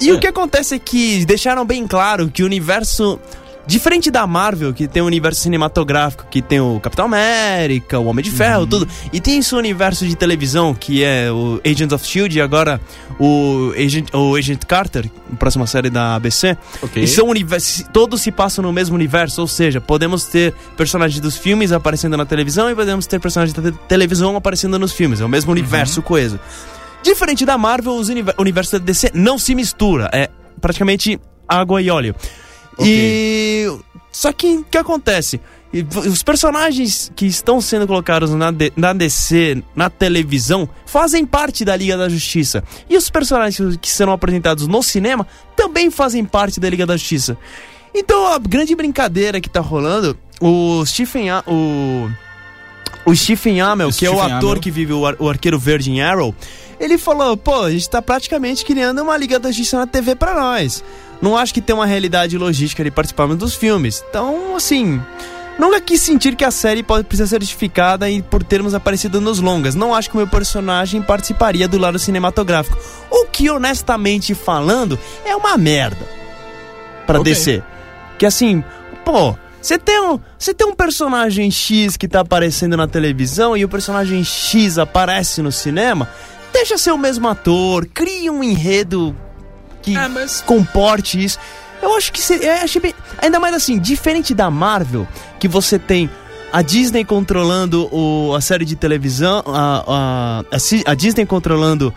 [0.00, 0.12] E É.
[0.12, 3.18] o que acontece é que deixaram bem claro que o universo.
[3.66, 8.22] Diferente da Marvel, que tem um universo cinematográfico, que tem o Capitão América, o Homem
[8.22, 8.86] de Ferro, tudo.
[9.12, 12.36] E tem esse universo de televisão, que é o Agents of S.H.I.E.L.D.
[12.38, 12.78] e agora
[13.18, 16.56] o Agent, o Agent Carter, a próxima série da ABC.
[16.82, 17.02] Ok.
[17.02, 21.36] E são universos, todos se passam no mesmo universo, ou seja, podemos ter personagens dos
[21.38, 25.22] filmes aparecendo na televisão e podemos ter personagens da te- televisão aparecendo nos filmes.
[25.22, 26.38] É o mesmo universo coeso.
[27.02, 30.10] Diferente da Marvel, os univer- o universo da DC não se mistura.
[30.12, 30.28] É
[30.60, 32.14] praticamente água e óleo.
[32.80, 33.68] E.
[34.12, 35.40] Só que o que acontece?
[36.08, 41.74] Os personagens que estão sendo colocados na, D- na DC, na televisão, fazem parte da
[41.76, 42.62] Liga da Justiça.
[42.88, 47.36] E os personagens que serão apresentados no cinema também fazem parte da Liga da Justiça.
[47.92, 51.30] Então a grande brincadeira que tá rolando, o Stephen.
[51.30, 52.08] A- O,
[53.06, 55.90] o Stephen Amell, que é o Stephen ator que vive o, ar- o arqueiro verde
[55.90, 56.32] em Arrow,
[56.78, 60.34] ele falou: pô, a gente tá praticamente criando uma Liga da Justiça na TV pra
[60.40, 60.84] nós.
[61.24, 64.04] Não acho que tem uma realidade logística de participarmos dos filmes.
[64.10, 65.00] Então, assim.
[65.58, 69.38] Nunca quis sentir que a série pode precisar ser justificada e por termos aparecido nos
[69.38, 69.74] longas.
[69.74, 72.76] Não acho que o meu personagem participaria do lado cinematográfico.
[73.08, 76.06] O que, honestamente falando, é uma merda.
[77.06, 77.32] Pra Ok.
[77.32, 77.62] DC.
[78.18, 78.62] Que assim,
[79.02, 83.64] pô, você tem, um, você tem um personagem X que tá aparecendo na televisão e
[83.64, 86.06] o personagem X aparece no cinema,
[86.52, 89.16] deixa ser o mesmo ator, cria um enredo
[89.84, 91.38] que Ah, mas- comporte isso.
[91.82, 95.06] Eu acho que seria, eu achei bem, ainda mais assim, diferente da Marvel,
[95.38, 96.08] que você tem
[96.52, 101.92] a Disney controlando o, a série de televisão, a, a, a, Disney controlando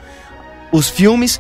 [0.72, 1.40] os filmes,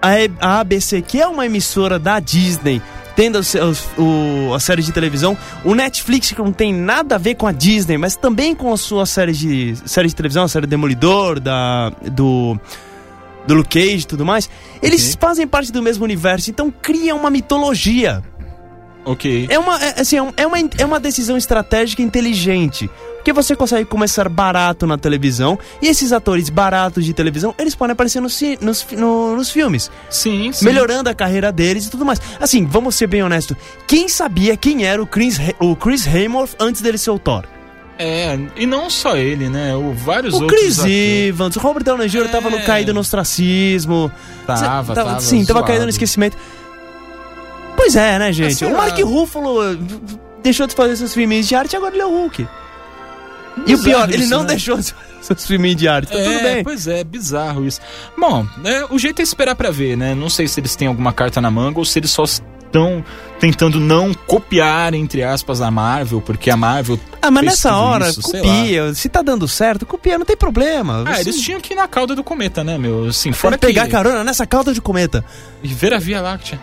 [0.00, 2.80] a, a ABC, que é uma emissora da Disney,
[3.16, 7.18] tendo os, os- o- a série de televisão, o Netflix, que não tem nada a
[7.18, 10.48] ver com a Disney, mas também com a sua série de, série de televisão, a
[10.48, 12.58] série Demolidor, da, do,
[13.46, 14.48] do Luke Cage e tudo mais,
[14.82, 18.22] eles fazem parte do mesmo universo, então cria uma mitologia.
[19.06, 19.46] Ok.
[19.50, 22.88] É uma, é, assim, é, é uma, é uma decisão estratégica inteligente.
[23.16, 27.92] Porque você consegue começar barato na televisão e esses atores baratos de televisão, eles podem
[27.92, 30.64] aparecer nos, nos, no- nos filmes, Sim, sim.
[30.64, 32.18] melhorando a carreira deles e tudo mais.
[32.40, 33.56] Assim, vamos ser bem honestos.
[33.86, 37.44] Quem sabia quem era o Chris, o Chris Hemsworth antes dele ser o Thor?
[37.98, 39.74] É, e não só ele, né?
[39.76, 40.94] O vários O outros Chris atores.
[41.28, 42.28] Evans, o Robert Downey Jr.
[42.28, 42.62] tava no É.
[42.62, 44.10] caído no ostracismo.
[44.46, 46.36] Tava, Cê- tava Sim, tava caído no esquecimento.
[47.76, 48.54] Pois é, né, gente?
[48.56, 48.78] sei o lá.
[48.78, 49.76] Mark Ruffalo eh,
[50.42, 52.42] deixou de fazer seus filmes de arte e agora ele é o Hulk.
[53.58, 54.48] E o Bizarro pior, ele isso, não né?
[54.48, 56.10] deixou de fazer seus filmes de arte.
[56.12, 56.64] Tá é, tudo bem.
[56.64, 57.80] pois é, bizarro isso.
[58.18, 60.14] Bom, é, o jeito é esperar pra ver, né?
[60.14, 62.24] Não sei se eles têm alguma carta na manga ou se eles só
[62.74, 63.04] estão
[63.38, 66.98] tentando não copiar, entre aspas, a Marvel, porque a Marvel.
[67.22, 68.92] Ah, mas nessa hora, isso, copia.
[68.94, 71.04] Se tá dando certo, copia, não tem problema.
[71.06, 73.06] Ah, Você eles tinham que ir na cauda do cometa, né, meu?
[73.06, 73.92] Assim, fora pode pegar que...
[73.92, 75.24] carona nessa cauda de cometa.
[75.62, 76.60] E ver a Via Láctea.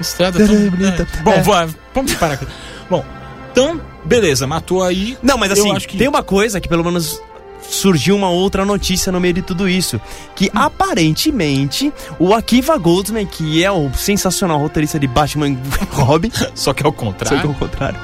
[0.00, 1.06] Estrada Tão bonita.
[1.18, 1.22] É.
[1.22, 1.42] Bom, É.
[1.42, 2.46] vou- vamos parar aqui.
[2.88, 3.04] Bom,
[3.52, 5.16] então, beleza, matou aí.
[5.22, 7.20] Não, mas assim, que- tem uma coisa que pelo menos
[7.62, 10.00] surgiu uma outra notícia no meio de tudo isso.
[10.36, 15.58] Que aparentemente o Akiva Goldsman, que é o sensacional roteirista de Batman e
[15.90, 17.48] Robin, Só que ao só que contrário.
[17.48, 17.98] ao contrário.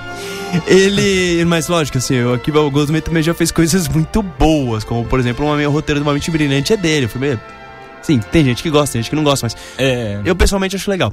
[0.66, 1.44] Ele.
[1.44, 5.44] Mas lógico, assim, o Akiva Goldsman também já fez coisas muito boas, como por exemplo,
[5.46, 7.08] o meu roteiro do Uma Mente Brilhante é dele.
[7.16, 7.38] Meio.
[8.02, 10.20] Sim, tem gente que gosta, tem gente que não gosta, mas É.
[10.24, 11.12] eu pessoalmente acho legal.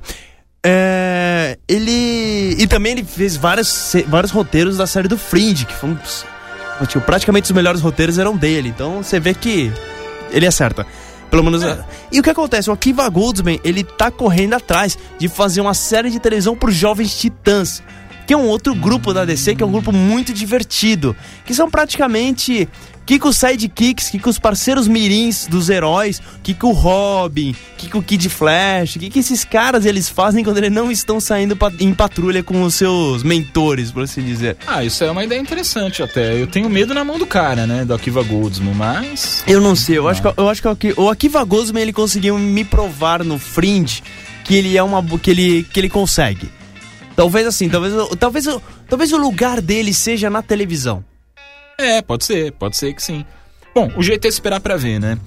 [0.66, 2.56] É, ele.
[2.58, 5.98] E também ele fez vários, vários roteiros da série do Fringe, que foram.
[6.88, 8.70] Tipo, praticamente os melhores roteiros eram dele.
[8.70, 9.72] Então você vê que
[10.32, 10.86] ele acerta.
[11.30, 11.64] Pelo menos.
[12.12, 12.70] E o que acontece?
[12.70, 17.18] O Akiva Goldsman, ele tá correndo atrás de fazer uma série de televisão por jovens
[17.18, 17.82] titãs.
[18.26, 21.70] Que é um outro grupo da DC, que é um grupo muito divertido, que são
[21.70, 22.68] praticamente
[23.24, 28.02] os sidekicks, que os parceiros mirins dos heróis, que que o Robin, que que o
[28.02, 32.42] Kid Flash, que que esses caras eles fazem quando eles não estão saindo em patrulha
[32.42, 34.58] com os seus mentores, por assim dizer.
[34.66, 36.34] Ah, isso é uma ideia interessante até.
[36.42, 37.86] Eu tenho medo na mão do cara, né?
[37.86, 39.44] Do Akiva Goldsman, mas.
[39.46, 41.94] Eu não sei, eu acho que eu acho que o Aki- o Akiva Goldsman ele
[41.94, 44.02] conseguiu me provar no Fringe
[44.44, 46.50] que ele é uma que ele que ele consegue.
[47.16, 48.46] Talvez assim, talvez o- talvez
[48.90, 51.04] talvez o lugar dele seja na televisão.
[51.78, 53.26] É, pode ser, pode ser que sim.
[53.74, 55.18] Bom, o jeito é esperar pra ver, né?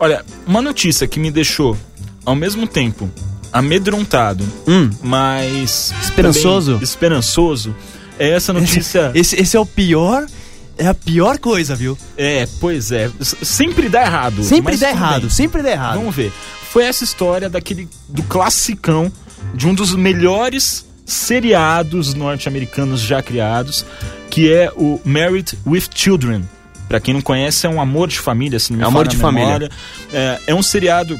[0.00, 1.76] Olha, uma notícia que me deixou,
[2.24, 3.08] ao mesmo tempo,
[3.52, 4.90] amedrontado, Hum.
[5.02, 5.92] mas.
[6.02, 6.78] Esperançoso?
[6.82, 7.74] esperançoso,
[8.18, 9.12] é essa notícia.
[9.14, 10.26] Esse, esse é o pior
[10.78, 11.96] é a pior coisa, viu?
[12.16, 13.10] É, pois é.
[13.20, 14.42] Sempre dá errado.
[14.42, 15.30] Sempre dá errado, bem.
[15.30, 15.96] sempre dá errado.
[15.98, 16.32] Vamos ver.
[16.72, 17.88] Foi essa história daquele.
[18.08, 19.12] do classicão,
[19.54, 23.84] de um dos melhores seriados norte-americanos já criados,
[24.30, 26.42] que é o Married with Children.
[26.88, 29.16] Pra quem não conhece, é um amor de família, se não me É Amor de
[29.16, 29.70] Família.
[30.12, 31.18] É, é um seriado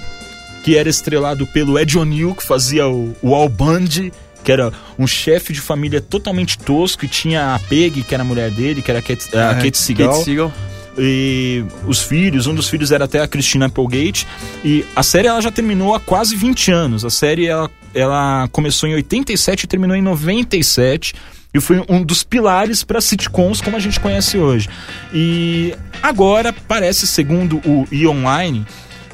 [0.65, 4.13] que era estrelado pelo Ed O'Neill, que fazia o, o Al Bundy,
[4.45, 8.27] que era um chefe de família totalmente tosco, e tinha a Peg, que era a
[8.27, 10.53] mulher dele, que era a Kate, a Kate Seagal É, Kate Seagal.
[10.99, 14.27] e os filhos, um dos filhos era até a Christina Applegate
[14.65, 17.05] e a série ela já terminou há quase 20 anos.
[17.05, 21.15] A série ela, ela começou em 87 e terminou em 97
[21.55, 24.69] e foi um dos pilares para sitcoms como a gente conhece hoje.
[25.13, 28.65] E agora parece, segundo o E Online,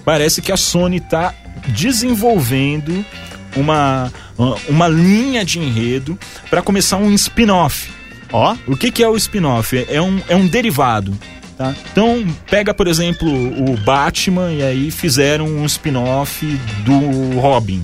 [0.05, 1.35] parece que a Sony está
[1.69, 3.05] desenvolvendo
[3.57, 4.12] uma
[4.69, 6.17] uma linha de enredo
[6.49, 7.91] para começar um spin-off.
[8.33, 9.77] Ó, O que, que é o spin-off?
[9.77, 11.19] É- É um, é um derivado.
[11.57, 11.75] Tá?
[11.91, 16.47] Então, pega, por exemplo, o Batman e aí fizeram um spin-off
[16.85, 17.83] do Robin.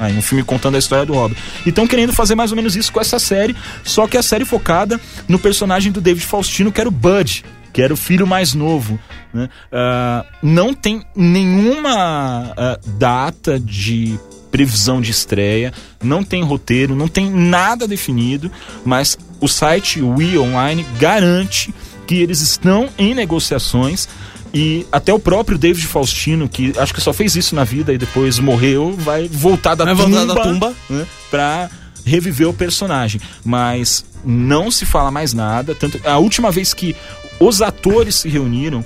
[0.00, 1.36] Aí, um filme contando a história do Robin.
[1.66, 4.46] E estão querendo fazer mais ou menos isso com essa série, só que a série
[4.46, 8.54] focada no personagem do David Faustino, que era o Bud, que era o filho mais
[8.54, 8.98] novo.
[9.32, 9.50] né?
[9.70, 14.18] Ah, não tem nenhuma ah, data de
[14.50, 18.50] previsão de estreia, não tem roteiro, não tem nada definido,
[18.84, 21.72] mas o site Wii Online garante
[22.06, 24.08] que eles estão em negociações
[24.52, 27.98] e até o próprio David Faustino, que acho que só fez isso na vida e
[27.98, 30.74] depois morreu, vai voltar da Vai tumba, voltar da tumba.
[30.88, 31.70] né, pra
[32.04, 33.20] reviver o personagem.
[33.44, 35.74] Mas não se fala mais nada.
[35.74, 36.96] Tanto, a última vez que
[37.38, 38.84] os atores se reuniram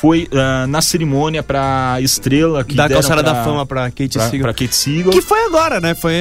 [0.00, 4.30] foi ah, na cerimônia pra estrela que da calçada pra, da fama pra Kate pra,
[4.30, 5.12] pra Kate Seagal.
[5.12, 5.94] Que foi agora, né?
[5.94, 6.14] Foi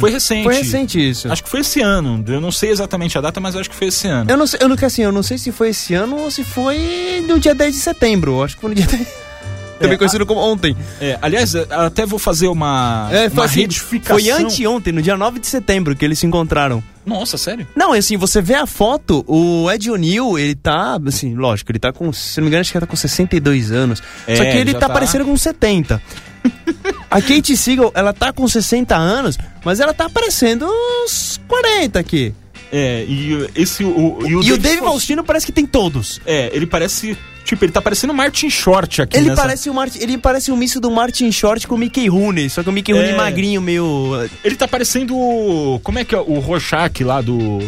[0.00, 0.44] Foi recente.
[0.44, 1.30] Foi recente isso.
[1.30, 2.24] Acho que foi esse ano.
[2.26, 4.30] Eu não sei exatamente a data, mas acho que foi esse ano.
[4.30, 6.42] Eu não sei, eu não, assim, eu não sei se foi esse ano ou se
[6.42, 8.30] foi no dia 10 de setembro.
[8.32, 9.06] Eu Acho que foi no dia 10.
[9.80, 10.76] Também É, conhecido como ontem.
[11.00, 14.18] É, aliás, até vou fazer uma, É, foi, uma assim, retificação.
[14.20, 16.82] foi anteontem, no dia 9 de setembro, que eles se encontraram.
[17.10, 17.66] Nossa, sério?
[17.74, 21.80] Não, é assim, você vê a foto, o Ed O'Neill, ele tá, assim, lógico, ele
[21.80, 24.00] tá com, se não me engano, acho que ele tá com 62 anos.
[24.28, 24.90] É, só que ele tá, tá.
[24.90, 26.00] parecendo com 70.
[27.10, 32.32] a Kate Seagal, ela tá com 60 anos, mas ela tá parecendo uns 40 aqui.
[32.72, 36.20] É, e esse o, e o E o Dave Faustino parece que tem todos.
[36.24, 37.18] É, ele parece,
[37.50, 40.56] tipo, ele tá parecendo Martin Short aqui Ele nessa- parece, o Martin, ele parece um
[40.56, 43.16] misto do Martin Short com o Mickey Rooney, só que o Mickey Rooney É.
[43.16, 44.12] magrinho, meio...
[44.44, 47.58] Ele tá parecendo o, como é que é o Rorschach lá do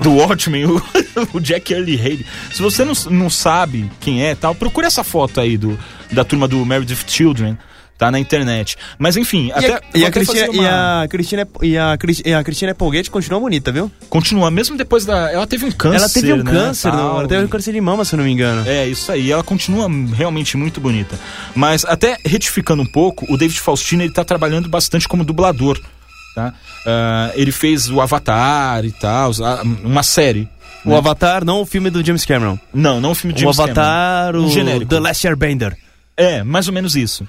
[0.00, 0.82] do Watchmen, o,
[1.32, 2.26] o Jack Early Haley.
[2.52, 5.78] Se você não, não sabe quem é, tal, procura essa foto aí do
[6.10, 7.56] da turma do Married with Children.
[7.98, 8.76] Tá na internet.
[8.96, 11.98] Mas enfim, E até, a, vou e a Cristina, e uma- a Cristina e a,
[11.98, 13.90] Cris- e a Cristina Applegate continua bonita, viu?
[14.08, 15.32] continua, mesmo depois da.
[15.32, 15.96] Ela teve um câncer.
[15.96, 18.18] ela teve um né, câncer, tal, não, ela teve um câncer de mama, se eu
[18.18, 18.62] não me engano.
[18.68, 19.32] É, isso aí.
[19.32, 21.18] Ela continua realmente muito bonita.
[21.56, 25.80] Mas até retificando um pouco, o David Faustino ele tá trabalhando bastante como dublador.
[26.36, 26.54] Tá?
[26.86, 29.32] Ah, ele fez o Avatar e tal,
[29.82, 30.48] uma série.
[30.84, 30.96] O né?
[30.98, 32.56] Avatar, não o filme do James Cameron.
[32.72, 34.46] Não, não o filme de o James Avatar, Cameron.
[34.46, 34.86] o genérico.
[34.86, 35.76] The Last Airbender.
[36.16, 37.26] É, mais ou menos isso.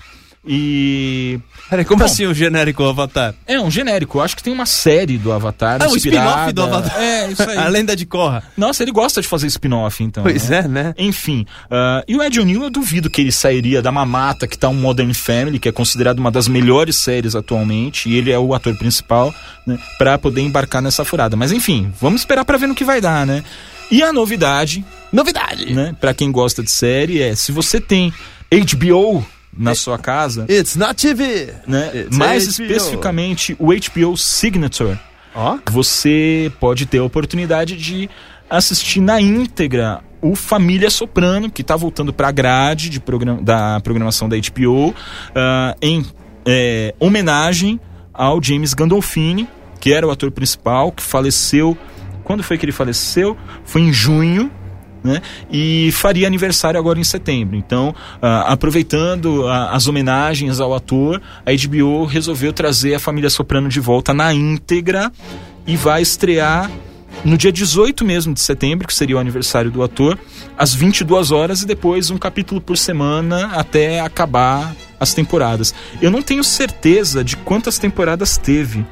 [0.52, 1.40] E.
[1.70, 2.06] Peraí, como Bom.
[2.06, 3.36] assim o genérico Avatar?
[3.46, 4.18] É um genérico.
[4.18, 5.80] Eu acho que tem uma série do Avatar.
[5.80, 7.00] Ah, o spin-off do Avatar.
[7.00, 7.56] É, isso aí.
[7.60, 8.42] A lenda de Korra.
[8.58, 10.24] Nossa, ele gosta de fazer spin-off, então.
[10.24, 10.58] Pois né?
[10.58, 10.94] é, né?
[10.98, 14.68] Enfim, ah, e o Ed O'Neill eu duvido que ele sairia da mamata que tá
[14.70, 18.56] um Modern Family, que é considerado uma das melhores séries atualmente, e ele é o
[18.56, 19.32] ator principal,
[19.68, 21.36] né, para poder embarcar nessa furada.
[21.36, 23.44] Mas enfim, vamos esperar pra ver no que vai dar, né?
[23.92, 25.76] E a novidade, Novidade!
[25.76, 28.12] né, para quem gosta de série é, se você tem
[28.50, 29.24] HBO
[29.56, 31.54] na sua casa, It's not TV!
[31.68, 32.52] né, It's mais HBO.
[32.66, 34.98] especificamente o HBO Signature,
[35.36, 35.58] Ó.
[35.70, 38.10] você pode ter a oportunidade de
[38.50, 43.80] assistir na íntegra o Família Soprano, que está voltando para a grade de program da
[43.80, 44.94] programação da HBO,
[45.34, 46.06] ah, em
[46.46, 47.80] é, homenagem
[48.14, 49.48] ao James Gandolfini,
[49.80, 51.78] que era o ator principal, que faleceu.
[52.24, 53.38] Quando foi que ele faleceu?
[53.64, 54.52] Foi em junho.
[55.04, 55.22] Né?
[55.50, 57.56] E faria aniversário agora em setembro.
[57.56, 63.70] Então, ah, aproveitando ah, as homenagens ao ator, a HBO resolveu trazer a família Soprano
[63.70, 65.12] de volta na íntegra
[65.66, 66.70] e vai estrear
[67.24, 70.18] no dia 18 mesmo de setembro, que seria o aniversário do ator,
[70.58, 75.74] às 22 horas e depois um capítulo por semana até acabar as temporadas.
[76.02, 78.86] Eu não tenho certeza de quantas temporadas teve,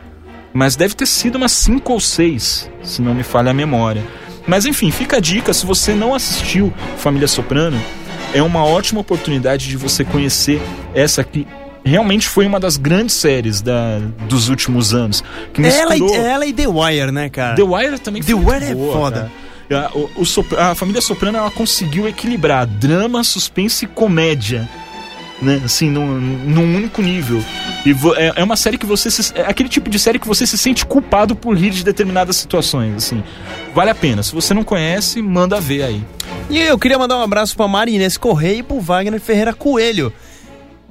[0.54, 4.04] mas deve ter sido umas 5 ou 6, se não me falha a memória.
[4.48, 7.80] Mas enfim, fica a dica, se você não assistiu Família Soprano,
[8.34, 10.62] é uma ótima oportunidade de você conhecer
[10.96, 11.46] essa que
[11.84, 15.24] realmente foi uma das grandes séries da, dos últimos anos.
[15.54, 17.56] Que Ela, e- ela e The Wire, né, cara?
[17.56, 19.32] The Wire também The foi muito Wire é boa, foda.
[19.70, 19.88] cara.
[19.88, 24.68] A, o- o a família Soprano ela conseguiu equilibrar drama, suspense e comédia.
[25.41, 25.62] Né?
[25.63, 27.43] Assim, num, num único nível.
[27.86, 29.12] E é, é uma série que você.
[29.12, 32.36] Se, é aquele tipo de série que você se sente culpado por rir de determinadas
[32.38, 32.95] situações.
[32.95, 33.23] Assim.
[33.76, 34.23] Vale a pena.
[34.23, 36.04] Se você não conhece, manda ver aí.
[36.50, 40.12] E eu queria mandar um abraço pra Mari Inês Correia e pro Wagner Ferreira Coelho.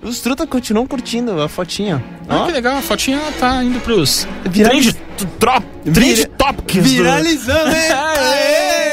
[0.02, 2.04] Os truta continuam curtindo a fotinha.
[2.28, 6.76] Ah, Ó, que legal, a fotinha tá indo pros Viraliz- trend, trop, trend Vira- topics
[6.84, 7.90] do- viralizando, hein?
[7.92, 8.85] Aê!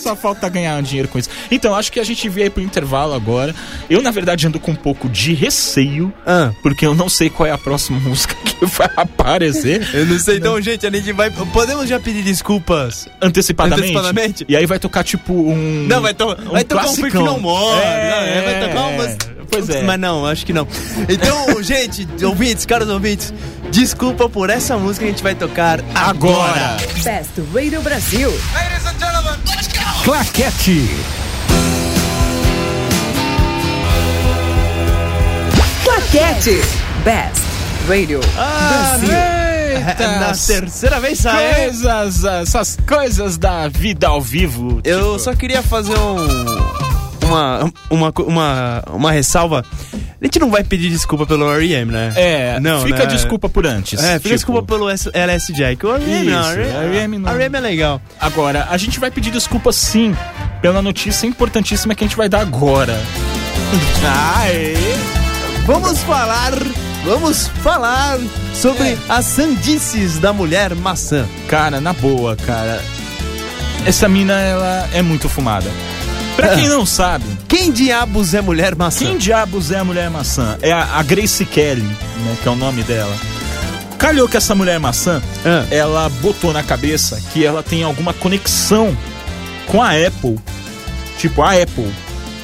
[0.00, 1.28] Só falta ganhar dinheiro com isso.
[1.50, 3.54] Então, acho que a gente veio aí pro intervalo agora.
[3.88, 7.46] Eu, na verdade, ando com um pouco de receio, Ah, porque eu não sei qual
[7.46, 11.30] é a próxima música que vai aparecer eu não sei, então, gente, a gente vai.
[11.30, 13.08] Podemos já pedir desculpas?
[13.20, 13.82] antecipadamente.
[13.82, 14.44] Antecipadamente?
[14.48, 15.86] E aí vai tocar, tipo, um.
[15.88, 17.16] Não, vai, to vai tocar um Freak.
[17.16, 17.80] No More.
[17.80, 18.94] É, não, é, vai tocar é.
[18.94, 19.16] umas.
[19.50, 19.82] Pois é.
[19.82, 20.66] Mas não, acho que não.
[21.08, 23.32] Então, gente, ouvintes, caros ouvintes,
[23.70, 26.76] desculpa por essa música que a gente vai tocar agora.
[27.02, 28.32] Best Radio Brasil.
[30.04, 30.88] Claquete!
[35.84, 36.60] Claquete.
[37.04, 37.42] Best
[37.88, 39.14] Radio Ah, Brasil.
[39.16, 41.54] É, Na terceira vez sai.
[41.64, 44.80] Coisas, essas coisas da vida ao vivo.
[44.84, 46.89] Eu tipo- só queria fazer um.
[47.30, 49.64] Uma, uma, uma, uma ressalva.
[50.20, 52.12] A gente não vai pedir desculpa pelo R.E.M., né?
[52.16, 53.06] É, Não, fica né?
[53.06, 53.98] desculpa por antes.
[53.98, 55.86] É, fica tipo, desculpa pelo LS Jack.
[55.86, 56.30] O R.E.M.
[56.30, 57.18] não, Isso, R.E.M.
[57.18, 57.30] não.
[57.30, 57.56] R.E.M.
[57.56, 58.02] é legal.
[58.20, 60.14] Agora, a gente vai pedir desculpa sim
[60.60, 63.00] pela notícia importantíssima que a gente vai dar agora.
[64.42, 64.74] Aê!
[65.66, 66.52] Vamos falar.
[67.04, 68.18] Vamos falar
[68.54, 68.98] sobre É.
[69.08, 71.26] as sandices da mulher maçã.
[71.48, 72.82] Cara, na boa, cara.
[73.86, 75.70] Essa mina, ela é muito fumada.
[76.36, 79.04] Pra quem não sabe, Quem diabos é mulher maçã?
[79.04, 80.56] quem diabos é a mulher maçã?
[80.62, 83.14] É a, a Grace Kelly, né, que é o nome dela.
[83.98, 85.66] Calhou que essa mulher maçã, Ah.
[85.70, 88.96] ela botou na cabeça que ela tem alguma conexão
[89.66, 90.38] com a Apple.
[91.18, 91.92] Tipo, a Apple.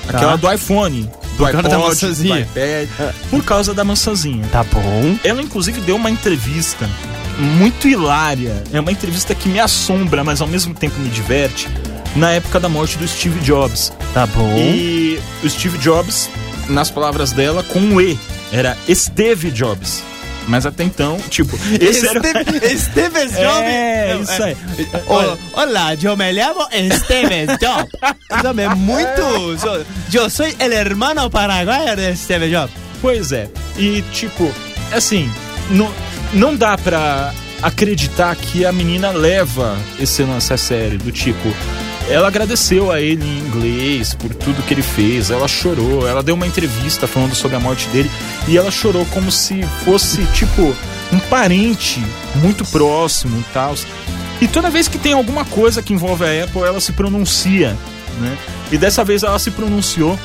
[0.07, 0.17] Tá.
[0.19, 1.11] Aquela do iPhone.
[1.39, 2.41] Do Por causa da maçãzinha.
[2.41, 2.89] iPad.
[3.31, 4.47] Por causa da maçãzinha.
[4.53, 5.17] Tá bom.
[5.25, 6.89] Ela, inclusive, deu uma entrevista
[7.39, 8.63] muito hilária.
[8.73, 11.69] É uma entrevista que me assombra, mas ao mesmo tempo me diverte.
[12.17, 13.93] Na época da morte do Steve Jobs.
[14.15, 14.57] Tá bom.
[14.57, 16.31] E o Steve Jobs,
[16.69, 18.19] nas palavras dela, com um E.
[18.53, 20.03] Era Steve Jobs.
[20.49, 22.21] Mas até então, tipo, esse era...
[22.21, 23.63] Esteve, Esteves Job.
[23.65, 24.57] É, Não, isso aí.
[25.09, 27.91] Olá, olá, eu me llamo Esteves Job.
[28.43, 29.21] Sabe, é muito.
[30.13, 32.73] Eu sou el hermano paraguaio de Esteves Job.
[33.03, 33.49] Pois é.
[33.77, 34.51] E, tipo,
[34.93, 35.29] assim,
[35.69, 35.93] não,
[36.33, 40.97] não dá pra acreditar que a menina leva esse lance a sério.
[40.99, 41.53] Do tipo,
[42.09, 45.31] ela agradeceu a ele em inglês por tudo que ele fez.
[45.31, 46.07] Ela chorou.
[46.07, 48.11] Ela deu uma entrevista falando sobre a morte dele.
[48.47, 50.75] E ela chorou como se fosse, tipo,
[51.13, 52.01] um parente
[52.37, 53.75] muito próximo e tal.
[54.41, 57.77] E toda vez que tem alguma coisa que envolve a Apple, ela se pronuncia,
[58.21, 58.37] né?
[58.71, 60.19] E dessa vez ela se pronunciou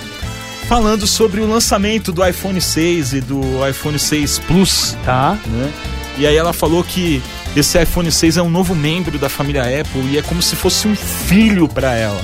[0.68, 5.38] falando sobre o lançamento do iPhone 6 e do iPhone 6 Plus, Tá.
[5.48, 5.72] né?
[6.18, 7.22] E aí ela falou que
[7.56, 10.88] esse iPhone 6 é um novo membro da família Apple e é como se fosse
[10.88, 12.22] um filho para ela.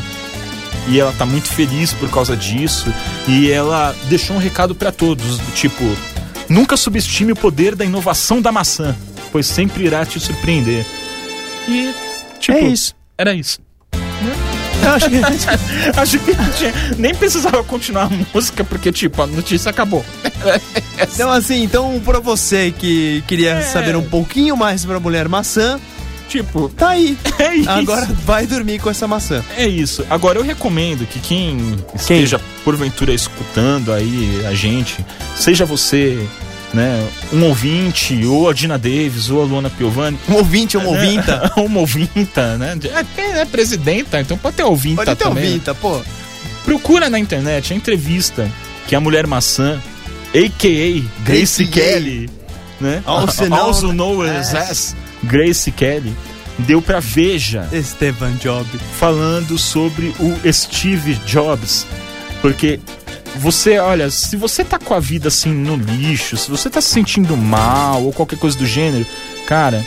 [0.88, 2.94] E ela tá muito feliz por causa disso
[3.28, 5.84] e ela deixou um recado para todos, do tipo,
[6.48, 8.96] nunca subestime o poder da inovação da maçã,
[9.32, 10.86] pois sempre irá te surpreender.
[11.68, 11.94] E
[12.40, 12.96] tipo, É isso.
[13.18, 13.60] Era isso.
[14.84, 15.18] Eu acho que.
[16.00, 20.06] Acho que a gente nem precisava continuar a música, porque, tipo, a notícia acabou.
[21.14, 23.62] Então, assim, então, pra você que queria É.
[23.62, 25.80] saber um pouquinho mais sobre a mulher maçã,
[26.30, 27.18] Tipo, tá aí.
[27.40, 27.70] é isso.
[27.70, 29.42] Agora vai dormir com essa maçã.
[29.56, 30.06] É isso.
[30.10, 34.98] Agora eu recomendo que quem esteja porventura escutando aí a gente,
[35.38, 36.20] seja você,
[36.74, 40.18] né, um ouvinte, ou a Dina Davis, ou a Luana Piovani.
[40.30, 41.52] Um ouvinte, uma ouvinta.
[41.58, 42.78] uma ouvinta, né?
[42.84, 45.44] É, quem é presidenta, então pode ter ouvinta Pode ter também.
[45.44, 45.50] né?
[45.50, 46.02] ouvinta, pô.
[46.66, 48.52] Procura na internet a entrevista
[48.88, 49.82] que a mulher maçã,
[50.36, 51.24] a.k.a.
[51.24, 51.66] Grace.
[51.68, 52.30] Kelly,
[52.82, 53.02] né?
[53.06, 56.14] Also known Also known as, as Grace Kelly,
[56.60, 58.68] deu pra Veja Estevan Job.
[59.00, 61.88] falando sobre o Steve Jobs.
[62.42, 62.80] Porque
[63.36, 66.90] você, olha, se você tá com a vida assim no lixo, se você tá se
[66.90, 69.06] sentindo mal ou qualquer coisa do gênero,
[69.46, 69.86] cara,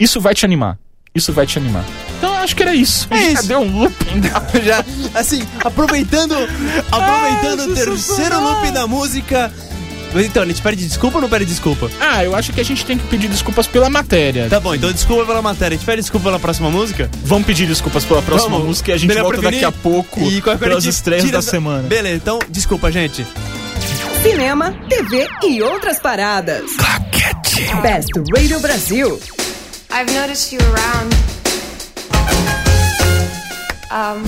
[0.00, 0.78] isso vai te animar.
[1.14, 1.82] Isso vai te animar.
[2.18, 3.06] Então eu acho que era isso.
[3.10, 3.46] É isso.
[3.48, 4.20] deu um looping.
[4.62, 4.84] Já,
[5.14, 6.34] assim, aproveitando,
[6.92, 8.42] aproveitando Ah, o terceiro sensacional.
[8.42, 9.52] loop da música.
[10.14, 11.90] Então, a gente pede desculpa ou não pede desculpa?
[12.00, 14.48] Ah, eu acho que a gente tem que pedir desculpas pela matéria.
[14.48, 15.74] Tá bom, então desculpa pela matéria.
[15.74, 17.10] A gente pede desculpa pela próxima música?
[17.24, 18.66] Vamos pedir desculpas pela próxima Vamos.
[18.68, 21.86] música e a gente Melhor volta daqui a pouco E pelas estreias tira da semana.
[21.88, 23.26] Beleza, então desculpa, gente.
[24.22, 26.64] Cinema, TV e outras paradas.
[27.82, 29.20] Best Radio Brasil.
[29.90, 31.14] I've noticed you around.
[33.90, 34.22] Um,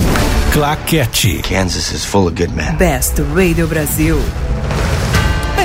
[0.53, 1.41] Claquete.
[1.43, 2.75] Kansas is full of good men.
[2.77, 4.17] Best Radio Brasil.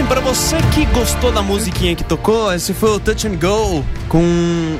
[0.04, 3.82] Bem, pra você que gostou da musiquinha que tocou, esse foi o Touch and Go
[4.06, 4.22] com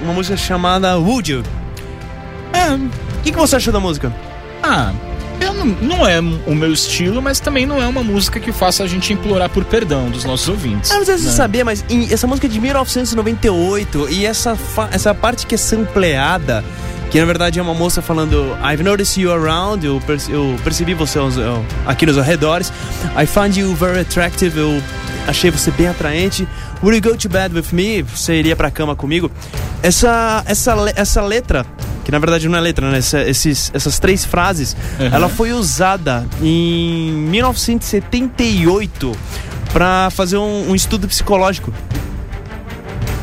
[0.02, 1.42] uma música chamada Would You.
[2.52, 4.14] É, o que, que você achou da música?
[4.62, 4.92] Ah,
[5.40, 8.86] não, não é o meu estilo, mas também não é uma música que faça a
[8.86, 10.90] gente implorar por perdão dos nossos ouvintes.
[10.90, 11.34] Eu não sei se você né?
[11.36, 14.58] sabia, mas essa música é de 1998 e essa,
[14.90, 16.62] essa parte que é sampleada,
[17.10, 20.92] que na verdade é uma moça falando I've noticed you around, eu, perce- eu percebi
[20.92, 21.18] você
[21.86, 22.70] aqui nos arredores,
[23.16, 24.82] I found you very attractive, eu
[25.26, 26.46] achei você bem atraente,
[26.82, 28.02] would you go to bed with me?
[28.02, 29.30] Você iria pra cama comigo?
[29.82, 31.64] Essa, essa, essa letra,
[32.04, 32.98] que na verdade não é letra, né?
[32.98, 35.06] Essa- esses, essas três frases, Uhum.
[35.06, 39.12] ela foi usada em 1978
[39.72, 41.72] pra fazer um, um estudo psicológico.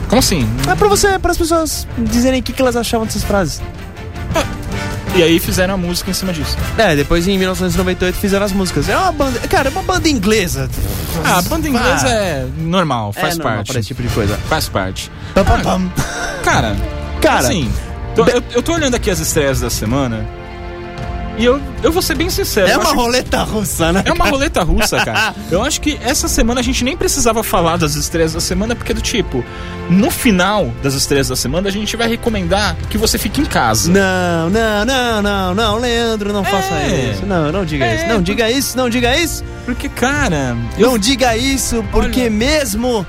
[0.10, 0.46] Como assim?
[0.70, 3.62] É pra você, para as pessoas dizerem o que, que elas achavam dessas frases.
[5.16, 6.58] E aí fizeram a música em cima disso.
[6.78, 8.88] É, depois em 1998 fizeram as músicas.
[8.88, 10.70] É uma banda, cara, é uma banda inglesa.
[11.26, 13.72] Ah, a banda inglesa Ah, é normal, faz é normal parte.
[13.72, 14.38] pra esse tipo de coisa.
[14.48, 15.12] Faz parte.
[15.34, 15.92] Pam, pam, pam.
[16.46, 16.76] Cara,
[17.22, 17.70] Cara, assim,
[18.16, 20.26] tô- eu, eu tô olhando aqui as estreias da semana
[21.38, 22.68] e eu, eu vou ser bem sincero.
[22.70, 24.04] é uma roleta russa, né?
[24.06, 25.34] É uma roleta russa, cara.
[25.50, 28.94] Eu acho que essa semana a gente nem precisava falar das estreias da semana, porque
[28.94, 29.44] do tipo,
[29.90, 33.92] no final das estreias da semana a gente vai recomendar que você fique em casa.
[33.92, 37.12] Não, não, não, não, não, Leandro, não faça É.
[37.14, 37.26] isso.
[37.26, 38.08] Não, não diga É, isso.
[38.08, 39.44] Não diga isso, não diga isso.
[39.66, 42.30] Porque, cara, eu Não diga isso, porque Olha.
[42.30, 43.06] mesmo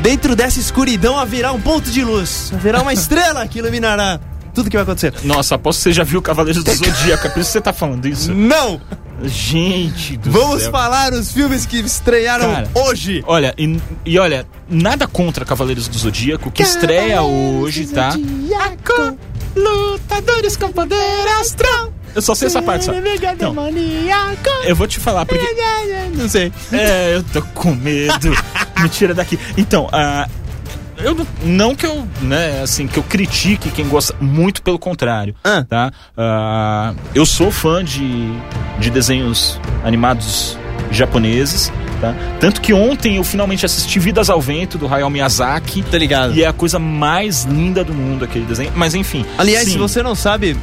[0.00, 2.50] dentro dessa escuridão haverá um ponto de luz.
[2.54, 4.20] Haverá uma estrela que iluminará
[4.54, 5.12] tudo que vai acontecer.
[5.24, 7.72] Nossa, aposto que você já viu Cavaleiros do Zodíaco, é por isso que você tá
[7.72, 8.32] falando isso.
[8.32, 8.80] Não!
[9.22, 10.70] Gente do Vamos céu.
[10.72, 12.70] falar os filmes que estrearam Cara.
[12.74, 13.22] hoje.
[13.26, 18.10] Olha, e, e olha, nada contra Cavaleiros do Zodíaco, que estreia hoje, tá?
[18.10, 19.18] Zodíaco,
[19.56, 21.92] Lutadores com poder astral.
[22.14, 22.92] Eu só sei essa parte só.
[22.92, 23.00] Não,
[24.64, 25.44] eu vou te falar, porque.
[26.16, 26.52] Não sei.
[26.72, 28.30] É, eu tô com medo.
[28.80, 29.38] Me tira daqui.
[29.56, 30.28] Então, ah,
[31.04, 35.64] eu não, que eu, né, assim, que eu critique quem gosta, muito pelo contrário, Ah.
[35.68, 35.92] tá?
[36.16, 38.32] Ah, eu sou fã de,
[38.78, 40.58] de desenhos animados
[40.90, 42.14] japoneses, tá?
[42.40, 46.34] Tanto que ontem eu finalmente assisti Vidas ao Vento, do Hayao Miyazaki, Tá ligado.
[46.34, 48.72] e é a coisa mais linda do mundo aquele desenho.
[48.74, 49.24] Mas enfim.
[49.38, 49.72] Aliás, sim.
[49.72, 50.56] se você não sabe,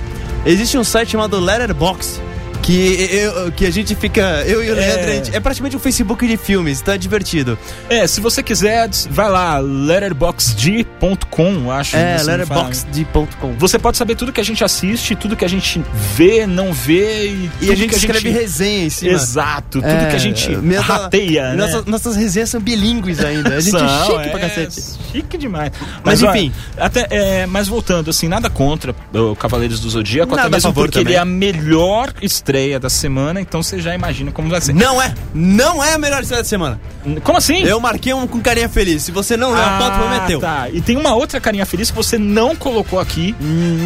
[0.45, 2.21] existe um site chamado Letterboxd.
[2.61, 4.43] Que, eu, que a gente fica.
[4.45, 4.75] Eu e o É.
[4.75, 7.57] Leandro, a gente- é praticamente um Facebook de filmes, tá divertido.
[7.89, 11.95] É, se você quiser, vai lá, letterboxd.com, acho.
[11.97, 12.37] É, assim, fala.
[12.37, 13.53] letterboxd.com.
[13.57, 15.81] Você pode saber tudo que a gente assiste, tudo que a gente
[16.15, 19.11] vê, não vê e, E a gente escreve resenha em cima.
[19.13, 21.81] Exato, tudo É, que a gente minha- rateia, né?
[21.87, 23.55] Nossas, resenhas são bilíngues ainda.
[23.55, 24.81] A gente é São, chique pra é, cacete.
[25.11, 25.71] Chique demais.
[26.03, 26.51] Mas, ó, enfim.
[26.77, 30.91] até, é, mas voltando, assim, nada contra o Cavaleiros do Zodíaco, Nada até mesmo porque
[30.99, 31.13] também.
[31.13, 34.73] ele é a melhor estreia da semana, então você já imagina como vai ser.
[34.73, 35.13] Não é!
[35.33, 36.79] Não é a melhor história da semana.
[37.23, 37.63] Como assim?
[37.63, 39.03] Eu marquei um com carinha feliz.
[39.03, 40.39] Se você não leu a pauta, prometeu.
[40.39, 40.69] tá.
[40.71, 43.35] E tem uma outra carinha feliz que você não colocou aqui,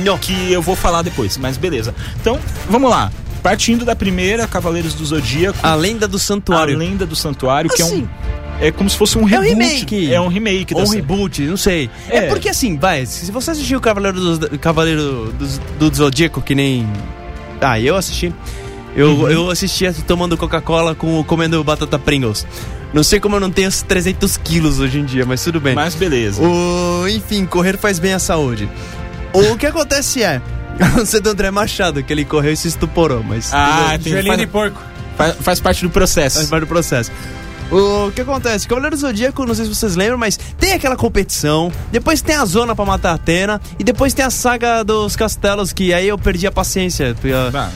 [0.03, 0.17] Não.
[0.17, 1.93] que eu vou falar depois, mas beleza.
[2.19, 2.39] Então,
[2.69, 3.11] vamos lá.
[3.43, 6.75] Partindo da primeira, Cavaleiros do Zodíaco, A lenda do a santuário.
[6.77, 8.09] lenda do santuário, que é um Assim,
[8.59, 9.49] é como se fosse um É um reboot.
[9.53, 10.13] remake.
[10.13, 11.89] É um remake Ou um reboot, não sei.
[12.09, 12.17] É.
[12.17, 12.21] É.
[12.27, 16.87] porque assim, vai, se você assistiu o Cavaleiro, dos, Cavaleiro dos- do Zodíaco, que nem.
[17.71, 18.33] Ah, eu assisti.
[18.95, 19.29] Eu, Uhum.
[19.29, 22.45] eu assistia tomando Coca-Cola com comendo batata Pringles.
[22.93, 25.75] Não sei como eu não tenho esses 300 quilos hoje em dia, mas tudo bem.
[25.75, 26.41] Mas beleza.
[26.41, 28.69] O, enfim, correr faz bem à saúde.
[29.33, 30.41] O que acontece é.
[30.95, 33.49] Não ser do André Machado, que ele correu e se estuporou, mas.
[33.53, 33.99] Ah, entendeu?
[33.99, 34.81] tem- Joelhinho faz- de porco.
[35.17, 36.37] Faz, faz parte do processo.
[36.37, 37.11] Faz parte do processo.
[37.71, 38.67] O que acontece?
[38.67, 42.45] Cavaleiro do Zodíaco, não sei se vocês lembram, mas tem aquela competição, depois tem a
[42.45, 46.17] zona pra matar a Atena, e depois tem a saga dos castelos, que aí eu
[46.17, 47.15] perdi a paciência.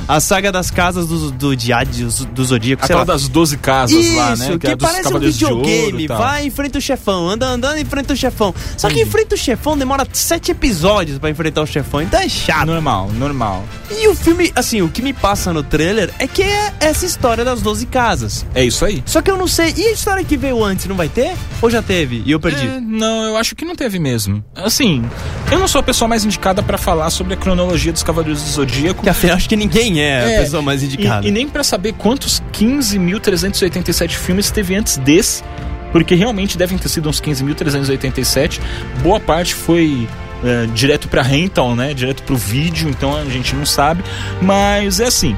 [0.08, 4.16] A, a saga das casas do, do Diade, do Zodíaco, Aquela das 12 casas Isso,
[4.16, 4.58] lá, né?
[4.58, 6.08] que, é dos parece um videogame.
[6.08, 8.54] Vai, enfrenta o chefão, anda andando, enfrenta o chefão.
[8.78, 12.66] Só que enfrenta o chefão demora sete episódios pra enfrentar o chefão, então é chato.
[12.66, 13.64] Normal, normal.
[13.92, 17.44] E o filme, assim, o que me passa no trailer é que é essa história
[17.44, 18.46] das 12 casas.
[18.54, 19.02] É isso aí.
[19.06, 21.34] Só que eu não sei, e a história que veio antes, não vai ter?
[21.62, 22.22] Ou já teve?
[22.26, 22.68] E eu perdi?
[22.68, 24.44] É, não, eu acho que não teve mesmo.
[24.54, 25.04] Assim,
[25.50, 28.50] eu não sou a pessoa mais indicada pra falar sobre a cronologia dos Cavaleiros do
[28.50, 29.04] Zodíaco.
[29.04, 31.26] Que afinal acho que ninguém é, É, a pessoa mais indicada.
[31.26, 35.44] E, e nem pra saber quantos 15.387 filmes teve antes desse,
[35.92, 38.60] porque realmente devem ter sido uns 15.387.
[39.02, 40.08] Boa parte foi
[40.44, 41.94] é, direto pra rental, né?
[41.94, 44.04] Direto pro vídeo, então a gente não sabe.
[44.42, 45.38] Mas é assim,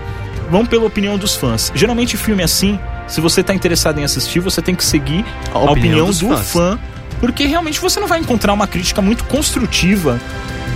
[0.49, 1.71] vamos pela opinião dos fãs.
[1.75, 5.61] Geralmente filme assim, se você tá interessado em assistir, você tem que seguir a, A
[5.71, 6.79] opinião opinião, dos do fã,
[7.19, 10.19] porque realmente você não vai encontrar uma crítica muito construtiva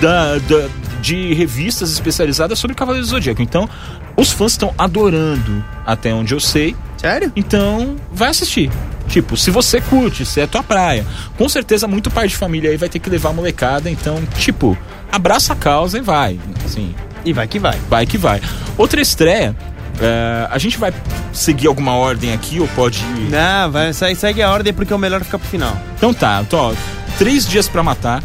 [0.01, 0.67] da, da-
[1.01, 3.41] de revistas especializadas sobre Cavaleiros do Zodíaco.
[3.41, 3.69] Então,
[4.17, 6.76] os fãs estão adorando, até onde eu sei.
[6.97, 7.32] Sério?
[7.36, 8.71] Então, vai assistir.
[9.07, 11.05] Tipo, se você curte, se é tua praia,
[11.38, 13.89] com certeza muito pai de família aí vai ter que levar a molecada.
[13.89, 14.76] Então, tipo,
[15.11, 16.39] abraça a causa e vai.
[16.65, 17.78] Assim, E vai que vai.
[17.88, 18.41] vai que vai.
[18.76, 19.55] Outra estreia,
[20.02, 20.93] é, a gente vai
[21.34, 23.04] seguir alguma ordem aqui ou pode?
[23.30, 25.76] Não, vai, segue, a ordem porque é o melhor ficar pro final.
[25.98, 26.74] Então tá, então, ó,
[27.18, 28.22] Três Dias pra Matar,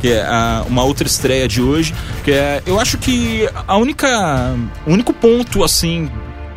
[0.00, 1.94] que é a- uma outra estreia de hoje,
[2.24, 4.54] que é, eu acho que a única,
[4.86, 6.10] o único ponto, assim,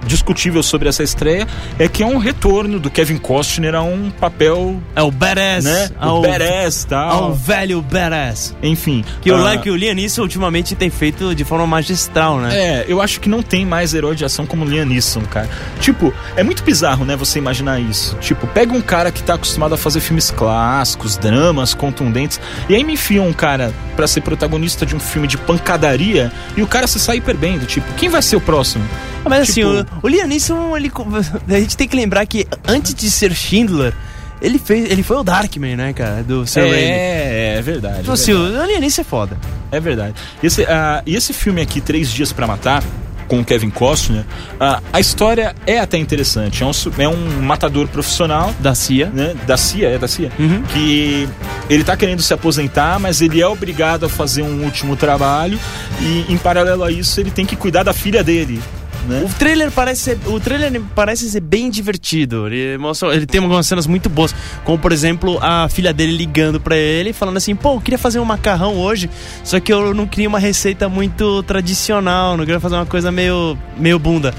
[0.06, 4.82] discutível sobre essa estreia é que é um retorno do Kevin Costner a um papel,
[4.96, 5.64] É o badass.
[5.66, 8.56] né, Ao, o badass e ao tal, velho badass.
[8.64, 9.04] enfim.
[9.22, 12.50] Que o, like, o Liam Neeson ultimamente tem feito de forma magistral, né?
[12.58, 15.50] É, eu acho que não tem mais herói de ação como Liam Neeson, cara.
[15.82, 18.16] Tipo, é muito bizarro, né, você imaginar isso.
[18.22, 22.40] Tipo, pega um cara que tá acostumado a fazer filmes clássicos, dramas contundentes,
[22.70, 26.62] e aí me enfia um cara pra ser protagonista de um filme de pancadaria e
[26.62, 28.84] o cara se sai hiper bem, do tipo, quem vai ser o próximo?
[29.30, 30.92] Mas assim, Tipo- o, o Neeson, ele,
[31.50, 33.94] a gente tem que lembrar que antes de ser Schindler,
[34.42, 36.24] ele, fez, ele foi o Darkman, né, cara?
[36.24, 36.76] Do Sam Raimi.
[36.76, 38.00] É, é verdade.
[38.02, 38.74] Então, é assim, verdade.
[38.74, 39.38] o Neeson é foda.
[39.72, 40.14] É verdade.
[40.42, 42.84] E esse, ah, e esse filme aqui, Três Dias pra Matar,
[43.28, 44.24] com o Kevin Costner,
[44.58, 46.64] ah, a história é até interessante.
[46.64, 49.08] É um, é um matador profissional Da CIA.
[49.08, 50.62] né, da CIA, é da CIA, Uhum.
[50.72, 51.28] que
[51.70, 55.60] ele tá querendo se aposentar, mas ele é obrigado a fazer um último trabalho
[56.00, 58.62] e em paralelo a isso ele tem que cuidar da filha dele,
[59.08, 59.24] né?
[59.26, 62.48] O trailer parece ser, o trailer parece ser bem divertido.
[62.48, 66.60] Ele mostra, ele tem algumas cenas muito boas, como por exemplo a filha dele ligando
[66.60, 69.10] pra ele, falando assim: "Pô, eu queria fazer um macarrão hoje,
[69.44, 73.58] só que eu não queria uma receita muito tradicional, não queria fazer uma coisa meio
[73.78, 74.34] meio bunda".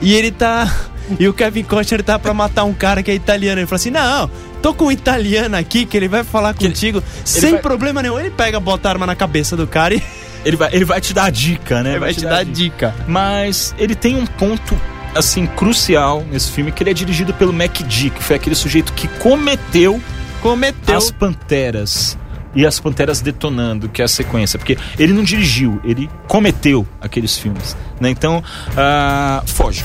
[0.00, 0.72] E ele tá
[1.18, 3.60] e o Kevin Costner tá pra matar um cara que é italiano.
[3.60, 4.30] Ele fala assim: "Não,
[4.62, 8.18] tô com um italiano aqui que ele vai falar contigo sem vai- problema nenhum".
[8.18, 10.02] Ele pega, bota a arma na cabeça do cara e
[10.44, 11.90] Ele vai, ele vai te dar a dica, né?
[11.90, 12.94] ele vai te dar a dica.
[13.06, 14.78] Mas ele tem um ponto
[15.14, 18.92] assim crucial nesse filme que ele é dirigido pelo Mac D, que foi aquele sujeito
[18.92, 20.00] que cometeu
[20.40, 22.16] Cometeu as Panteras
[22.54, 27.36] e as Panteras detonando, que é a sequência, porque ele não dirigiu, ele cometeu aqueles
[27.36, 28.08] filmes, né?
[28.08, 28.42] Então,
[28.76, 29.84] ah, foge,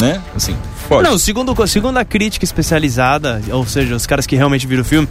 [0.00, 0.20] né?
[0.34, 0.56] Assim,
[0.88, 1.08] foge.
[1.08, 5.08] Não, segundo, segundo a crítica especializada, ou seja, os caras que realmente viram o filme,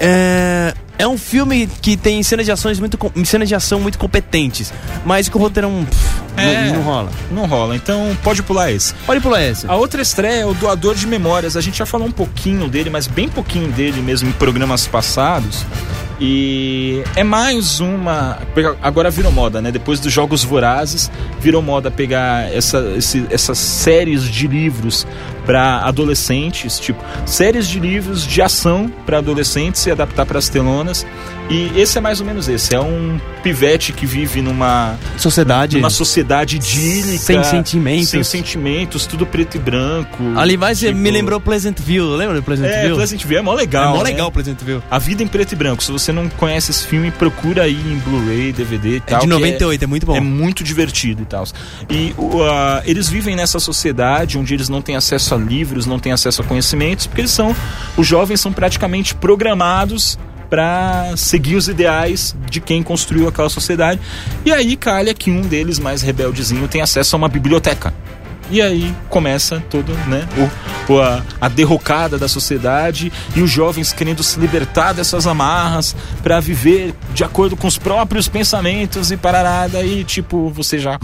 [0.00, 4.72] é, é um filme que tem cenas de ações muito cenas de ação muito competentes,
[5.04, 6.66] mas que o roteiro pff, É.
[6.68, 7.10] não, não rola.
[7.30, 8.94] Não rola, então pode pular esse.
[9.06, 9.70] Pode pular essa.
[9.70, 11.56] A outra estreia é o Doador de Memórias.
[11.56, 15.64] A gente já falou um pouquinho dele, mas bem pouquinho dele mesmo em programas passados.
[16.20, 18.38] E é mais uma.
[18.82, 19.70] Agora virou moda, né?
[19.70, 21.10] Depois dos Jogos Vorazes,
[21.40, 25.06] virou moda pegar essa, esse- essas séries de livros
[25.44, 31.06] para adolescentes, tipo, séries de livros de ação para adolescentes e adaptar para as telonas.
[31.48, 32.74] E esse é mais ou menos esse.
[32.74, 35.76] É um pivete que vive numa Sociedade.
[35.78, 37.18] uma sociedade idílica.
[37.18, 38.08] Sem sentimentos.
[38.08, 40.16] Sem sentimentos, tudo preto e branco.
[40.34, 42.94] Ali vai ser, Tipo, me lembrou Pleasantville, lembra de É, Pleasantville?
[42.96, 43.90] Pleasantville é mó É legal.
[43.92, 44.10] mó né?
[44.10, 44.82] legal Pleasantville.
[44.90, 45.84] A Vida em Preto e Branco.
[45.84, 49.20] Se você não conhece esse filme, procura aí em Blu-ray, DVD e É tal.
[49.20, 50.16] de que 98, é, muito bom.
[50.16, 51.44] É muito divertido e tal.
[51.90, 52.14] E
[52.50, 56.42] ah, eles vivem nessa sociedade onde eles não têm acesso a livros, não têm acesso
[56.42, 57.54] a conhecimentos, porque eles são.
[57.96, 64.00] Os jovens são praticamente programados para seguir os ideais de quem construiu aquela sociedade.
[64.44, 67.92] E aí calha que um deles, mais rebeldezinho, tem acesso a uma biblioteca.
[68.50, 70.26] E aí começa todo, né,
[70.88, 76.38] o, a, a derrocada da sociedade e os jovens querendo se libertar dessas amarras para
[76.38, 80.96] viver de acordo com os próprios pensamentos e parará, daí tipo, você já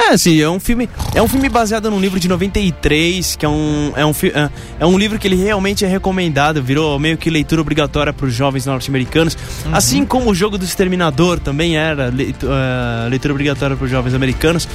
[0.00, 0.88] É, assim, é um filme.
[1.14, 3.92] É um filme baseado num livro de 93, que é um.
[3.94, 4.50] É um, é-
[4.80, 8.34] é um livro que ele realmente é recomendado, virou meio que leitura obrigatória para os
[8.34, 9.36] jovens norte-americanos.
[9.72, 14.12] Assim como o jogo do Exterminador também era leitu- eh, leitura obrigatória para os jovens
[14.14, 14.68] americanos.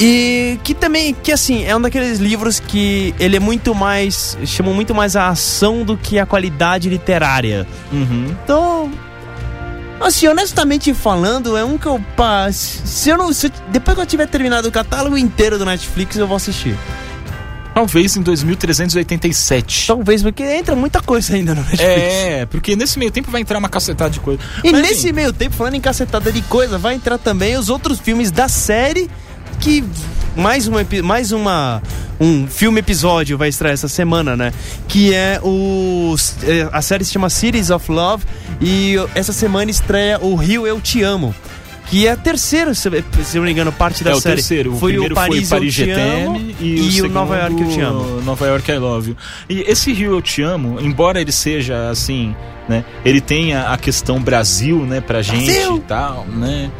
[0.00, 4.36] E que também, que assim, é um daqueles livros que ele é muito mais.
[4.46, 7.66] chamam muito mais a ação do que a qualidade literária.
[7.92, 8.26] Uhum.
[8.42, 8.90] Então.
[10.00, 12.02] Assim, honestamente falando, é um que eu.
[12.16, 13.30] Pá, se eu não.
[13.30, 16.74] se depois que eu tiver terminado o catálogo inteiro do Netflix, eu vou assistir.
[17.74, 19.86] Talvez em 2387.
[19.86, 21.82] Talvez, porque entra muita coisa ainda no Netflix.
[21.82, 24.40] É, porque nesse meio tempo vai entrar uma cacetada de coisa.
[24.64, 27.68] E Mas, nesse enfim, meio tempo, falando em cacetada de coisa, vai entrar também os
[27.68, 29.08] outros filmes da série
[29.60, 29.84] que
[30.34, 31.82] mais uma mais uma
[32.18, 34.52] um filme episódio vai estrear essa semana, né?
[34.88, 38.24] Que é o é, a série se chama Cities of Love
[38.60, 41.34] e essa semana estreia o Rio Eu Te Amo.
[41.86, 43.02] Que é a terceira, se eu
[43.34, 44.36] não me engano, parte da é o série.
[44.36, 44.74] terceiro.
[44.74, 47.36] O foi primeiro o Paris, foi Paris Eu Te Amo T'aime e, o, o Nova
[47.36, 48.20] York Eu Te Amo.
[48.22, 49.16] Nova York I Love You.
[49.48, 52.36] E esse Rio Eu Te Amo, embora ele seja assim,
[52.68, 52.84] né?
[53.04, 55.76] Ele tenha a questão Brasil, né, pra gente Brasil!
[55.78, 56.70] e tal, né?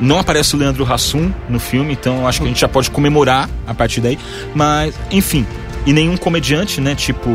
[0.00, 3.48] Não aparece o Leandro Hassum no filme, então acho que a gente já pode comemorar
[3.66, 4.18] a partir daí.
[4.54, 5.46] Mas, enfim,
[5.86, 6.94] e nenhum comediante, né?
[6.94, 7.30] Tipo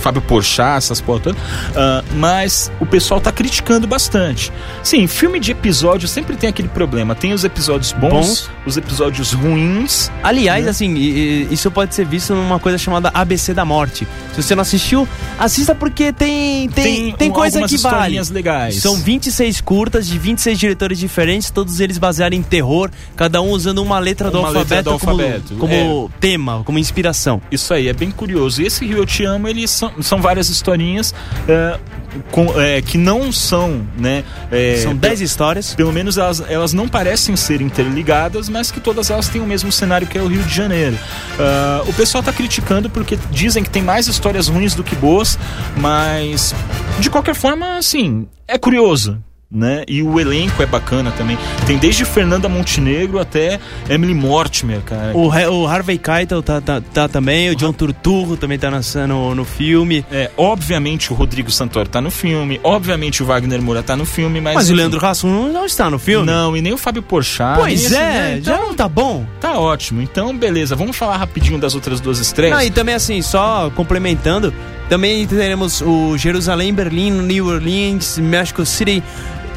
[0.00, 1.38] Fábio Porchat, essas porra toda.
[1.76, 4.52] Ah, mas o pessoal tá criticando bastante.
[4.82, 7.14] Sim, filme de episódio sempre tem aquele problema.
[7.14, 8.50] Tem os episódios bons, Bons.
[8.66, 10.10] os episódios ruins.
[10.22, 11.10] Aliás, assim, e-
[11.44, 14.06] e- isso pode ser visto numa coisa chamada ABC da Morte.
[14.34, 15.06] Se você não assistiu,
[15.38, 18.20] assista porque tem tem, tem, um- coisa que vale.
[18.30, 18.76] legais.
[18.76, 23.78] São 26 curtas de 26 diretores diferentes, todos eles baseados em terror, cada um usando
[23.82, 27.40] uma letra do Uma letra alfabeto, do alfabeto, como, como tema, como inspiração.
[27.50, 28.62] Isso aí, é bem curioso.
[28.62, 31.14] E esse Rio Eu Te Amo, eles são, são várias historinhas
[31.48, 31.78] é,
[32.30, 34.24] com- é, que não são, né?
[34.50, 35.74] é, São 10 histórias.
[35.74, 39.70] Pelo menos elas, elas não parecem ser interligadas, mas que todas elas têm o mesmo
[39.70, 40.98] cenário que é o Rio de Janeiro.
[41.38, 45.38] Ah, o pessoal tá criticando porque dizem que tem mais histórias ruins do que boas,
[45.76, 46.54] mas
[46.98, 49.22] de qualquer forma, assim, é curioso.
[49.50, 49.84] Né?
[49.88, 51.36] E o elenco é bacana também.
[51.66, 55.16] Tem desde Fernanda Montenegro até Emily Mortimer, cara.
[55.16, 58.70] O, o Harvey Keitel tá, tá, tá também, o John Turturro também tá
[59.08, 60.04] no, no filme.
[60.10, 64.40] É, obviamente o Rodrigo Santoro tá no filme, obviamente o Wagner Moura tá no filme,
[64.40, 64.54] mas.
[64.54, 66.26] Mas, o enfim, Leandro Hassum não, está no filme.
[66.26, 67.58] Não, e nem o Fábio Porchat.
[67.58, 68.40] Pois nem é, né?
[68.40, 69.26] já Então, não tá bom?
[69.40, 70.00] Tá ótimo.
[70.00, 70.76] Então, beleza.
[70.76, 72.56] Vamos falar rapidinho das outras duas estreias?
[72.56, 74.54] Não, e também assim, só complementando,
[74.88, 79.02] também teremos o Jerusalém, Berlim, New Orleans, Mexico City,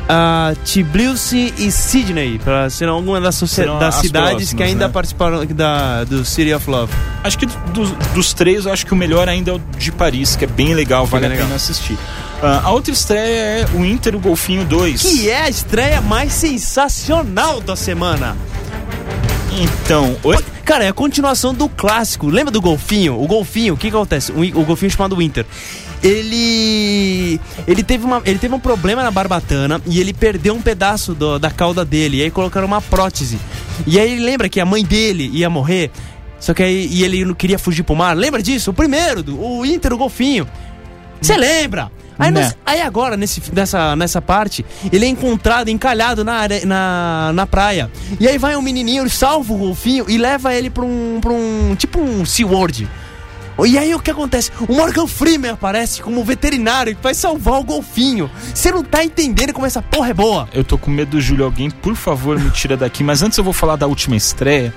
[0.04, 4.88] uh, Tbilisi e Sydney, para ser alguma das, Serão das as cidades próximas, que ainda
[4.88, 4.94] né?
[4.94, 6.94] participaram da, do City of Love.
[7.24, 10.46] Acho que dos, dos três, acho que o melhor ainda é o de Paris, que
[10.46, 11.98] é bem legal, vale bem a pena assistir.
[12.42, 15.02] Ah, a outra estreia é o Inter o Golfinho 2.
[15.02, 18.36] Que é a estreia mais sensacional da semana.
[19.52, 20.38] Então, oi?
[20.66, 22.28] Cara, é a continuação do clássico.
[22.28, 23.22] Lembra do golfinho?
[23.22, 24.32] O golfinho, o que, que acontece?
[24.32, 25.46] O, o golfinho chamado Winter.
[26.04, 27.40] Ele.
[27.68, 31.40] Ele teve, uma, ele teve um problema na barbatana e ele perdeu um pedaço do-
[31.40, 32.18] da cauda dele.
[32.18, 33.40] E aí colocaram uma prótese.
[33.88, 35.92] E aí ele lembra que a mãe dele ia morrer.
[36.40, 38.16] Só que aí e ele não queria fugir pro mar.
[38.16, 38.72] Lembra disso?
[38.72, 40.48] O primeiro, do- o Inter, o golfinho.
[41.22, 41.90] Você lembra?
[42.20, 42.42] Aí, Né.
[42.42, 47.48] nós- aí agora, nesse, nessa, nessa parte, ele é encontrado encalhado na, are- na, na
[47.48, 47.90] praia.
[48.20, 51.76] E aí vai um menininho, salva o golfinho e leva ele pra um, pra um
[51.76, 52.88] tipo um SeaWorld.
[53.66, 54.52] E aí o que acontece?
[54.68, 58.30] O Morgan Freeman aparece como veterinário que vai salvar o golfinho.
[58.54, 60.50] Você não tá entendendo como essa porra é boa.
[60.54, 61.46] Eu tô com medo do Júlio.
[61.46, 63.04] Alguém, por favor, me tira daqui.
[63.04, 64.74] Mas antes eu vou falar da última estreia.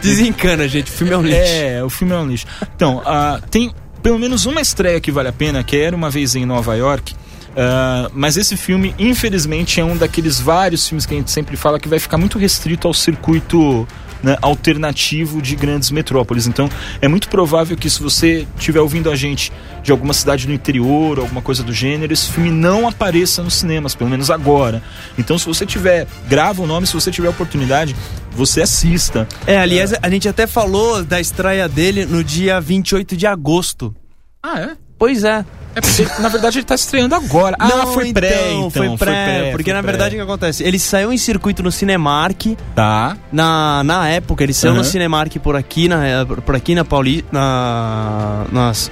[0.00, 0.90] Desencana, gente.
[0.90, 1.38] O filme é um lixo.
[1.38, 2.46] É, o filme é um lixo.
[2.74, 6.34] Então, ah, tem pelo menos uma estreia que vale a pena, que era uma vez
[6.34, 7.14] em Nova York.
[7.56, 11.80] ah, mas esse filme, infelizmente, é um daqueles vários filmes que a gente sempre fala
[11.80, 13.86] que vai ficar muito restrito ao circuito
[14.22, 16.46] né, alternativo de grandes metrópoles.
[16.46, 16.68] Então,
[17.00, 19.52] é muito provável que se você estiver ouvindo a gente
[19.82, 23.94] de alguma cidade do interior, alguma coisa do gênero, esse filme não apareça nos cinemas,
[23.94, 24.82] pelo menos agora.
[25.18, 27.94] Então, se você tiver, grava o nome, se você tiver oportunidade,
[28.32, 29.28] você assista.
[29.46, 33.94] É, aliás, a gente até falou da estreia dele no dia 28 de agosto.
[34.42, 34.76] Ah, é?
[34.98, 35.44] Pois é.
[35.74, 37.56] É porque, na verdade, ele tá estreando agora.
[37.58, 38.70] ah, foi pré, então.
[38.70, 39.90] Foi pré, porque foi na pré.
[39.92, 40.62] verdade o que acontece?
[40.62, 43.16] Ele saiu em circuito no Cinemark, Tá.
[43.32, 44.88] na, na época, ele saiu no Aham.
[44.88, 45.98] Cinemark por aqui, na,
[46.44, 48.90] por aqui na Pauli, na, nas,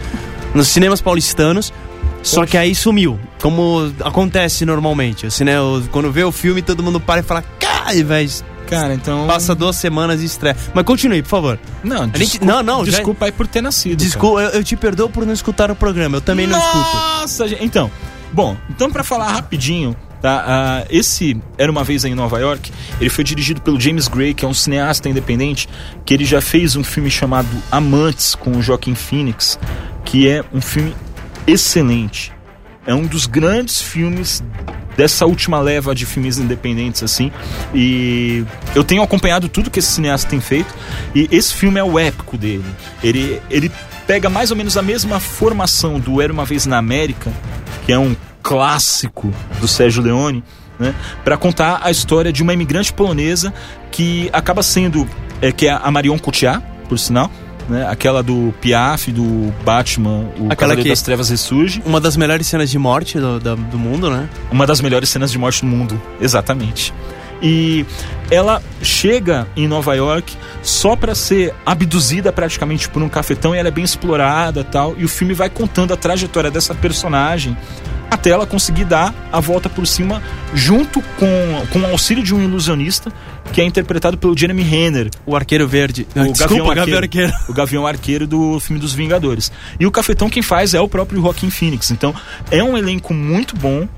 [0.54, 1.72] nos cinemas paulistanos.
[2.22, 5.28] Só que aí sumiu, como acontece normalmente.
[5.28, 8.30] Cine, o- quando vê o filme, todo mundo para e fala, cai, velho.
[8.72, 9.26] Cara, então.
[9.26, 10.56] Passa duas semanas e estreia.
[10.74, 11.58] Mas continue, por favor.
[11.84, 13.96] Não, gente- desculpa, não, não, já- Desculpa aí por ter nascido.
[13.98, 16.16] Desculpa, eu, eu te perdoo por não escutar o programa.
[16.16, 16.78] Eu também não escuto.
[16.96, 17.64] Nossa, gente.
[17.64, 17.90] Então,
[18.32, 20.44] bom, então pra falar rapidinho, Tá?
[20.46, 22.70] Ah, esse Era Uma Vez em Nova York,
[23.00, 25.68] ele foi dirigido pelo James Gray, que é um cineasta independente,
[26.04, 29.58] que ele já fez um filme chamado Amantes, com o Joaquim Phoenix,
[30.04, 30.94] que é um filme
[31.44, 32.31] excelente.
[32.86, 34.42] É um dos grandes filmes
[34.96, 37.30] dessa última leva de filmes independentes, assim.
[37.74, 40.74] E eu tenho acompanhado tudo que esse cineasta tem feito.
[41.14, 42.64] E esse filme é o épico dele.
[43.02, 43.70] Ele, ele
[44.06, 47.32] pega mais ou menos a mesma formação do Era Uma Vez na América,
[47.86, 50.42] que é um clássico do Sérgio Leone,
[50.78, 50.94] né?
[51.24, 53.54] Para contar a história de uma imigrante polonesa
[53.90, 55.08] que acaba sendo.
[55.40, 57.28] É, que é a Marion Cotillard, por sinal
[57.68, 57.86] né?
[57.88, 61.82] Aquela do Piaf, do Batman, o Aquela Cavaleiro que- das Trevas ressurge.
[61.84, 64.28] Uma das melhores cenas de morte do, da- do mundo, né?
[64.50, 66.92] Uma das melhores cenas de morte do mundo, exatamente.
[67.44, 67.84] E
[68.30, 70.32] ela chega em Nova York
[70.62, 74.94] só para ser abduzida praticamente por um cafetão e ela é bem explorada tal.
[74.96, 77.56] E o filme vai contando a trajetória dessa personagem
[78.12, 80.22] até ela conseguir dar a volta por cima
[80.54, 83.10] junto com, com o auxílio de um ilusionista
[83.52, 86.06] que é interpretado pelo Jeremy Renner, O Arqueiro Verde.
[86.14, 87.32] o Desculpa, Gavião Arqueiro, Arqueiro.
[87.48, 89.50] o Gavião Arqueiro do filme dos Vingadores.
[89.80, 91.90] E o cafetão quem faz é o próprio Joaquim Phoenix.
[91.90, 92.14] Então
[92.50, 93.88] é um elenco muito bom,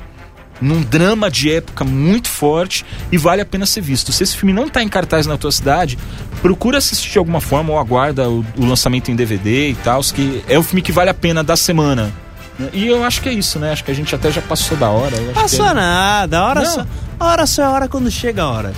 [0.61, 4.13] num drama de época muito forte e vale a pena ser visto.
[4.13, 5.99] Se esse filme não está em cartaz na tua cidade,
[6.41, 10.43] procura assistir de alguma forma ou aguarda o, o lançamento em DVD e tal, que
[10.49, 12.13] é o filme que vale a pena da semana.
[12.73, 13.73] E eu acho que é isso, né?
[13.73, 15.17] Acho que a gente até já passou da hora.
[15.17, 15.75] Eu acho Passou que é...
[15.75, 16.39] nada.
[16.39, 16.67] A hora, Não.
[16.71, 16.87] só,
[17.19, 18.73] a hora só é hora quando chega a hora.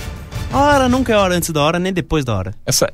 [0.51, 2.53] A hora nunca é hora antes da hora, nem depois da hora.
[2.65, 2.89] essa,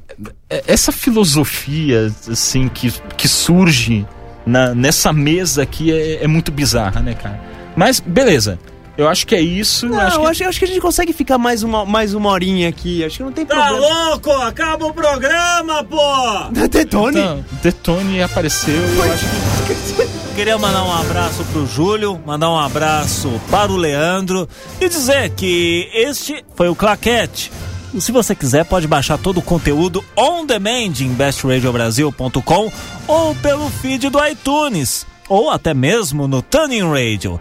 [0.67, 4.05] essa filosofia assim que, que surge
[4.45, 7.39] na, nessa mesa aqui é, é muito bizarra, né, cara?
[7.75, 8.59] Mas beleza.
[8.95, 9.88] Eu acho que é isso.
[9.88, 10.27] Não, acho eu que...
[10.27, 13.03] acho, eu acho que a gente consegue ficar mais uma, mais uma horinha aqui.
[13.03, 13.88] Acho que não tem Tá problema.
[14.09, 14.31] louco?
[14.31, 16.51] Acaba o programa, pô!
[16.69, 17.19] Detone?
[17.19, 18.75] Então, Detone apareceu.
[18.75, 20.22] Eu acho que...
[20.36, 24.49] Queria mandar um abraço pro Júlio, mandar um abraço para o Leandro
[24.81, 27.51] e dizer que este foi o Claquete.
[27.99, 32.71] Se você quiser, pode baixar todo o conteúdo on demand em bestradiobrasil.com
[33.07, 37.39] ou pelo feed do iTunes, ou até mesmo no Tuning Radio.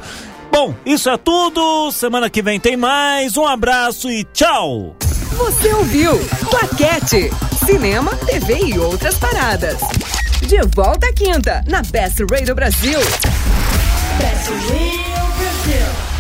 [0.53, 1.91] Bom, isso é tudo.
[1.93, 3.39] Semana que vem tem mais.
[3.39, 4.95] Um abraço e tchau!
[5.33, 6.13] Você ouviu
[6.51, 7.31] Claquete,
[7.65, 9.79] cinema, TV e outras paradas.
[10.53, 12.99] De volta à quinta, na Best Radio Brasil.
[14.19, 16.12] Best Radio Brasil.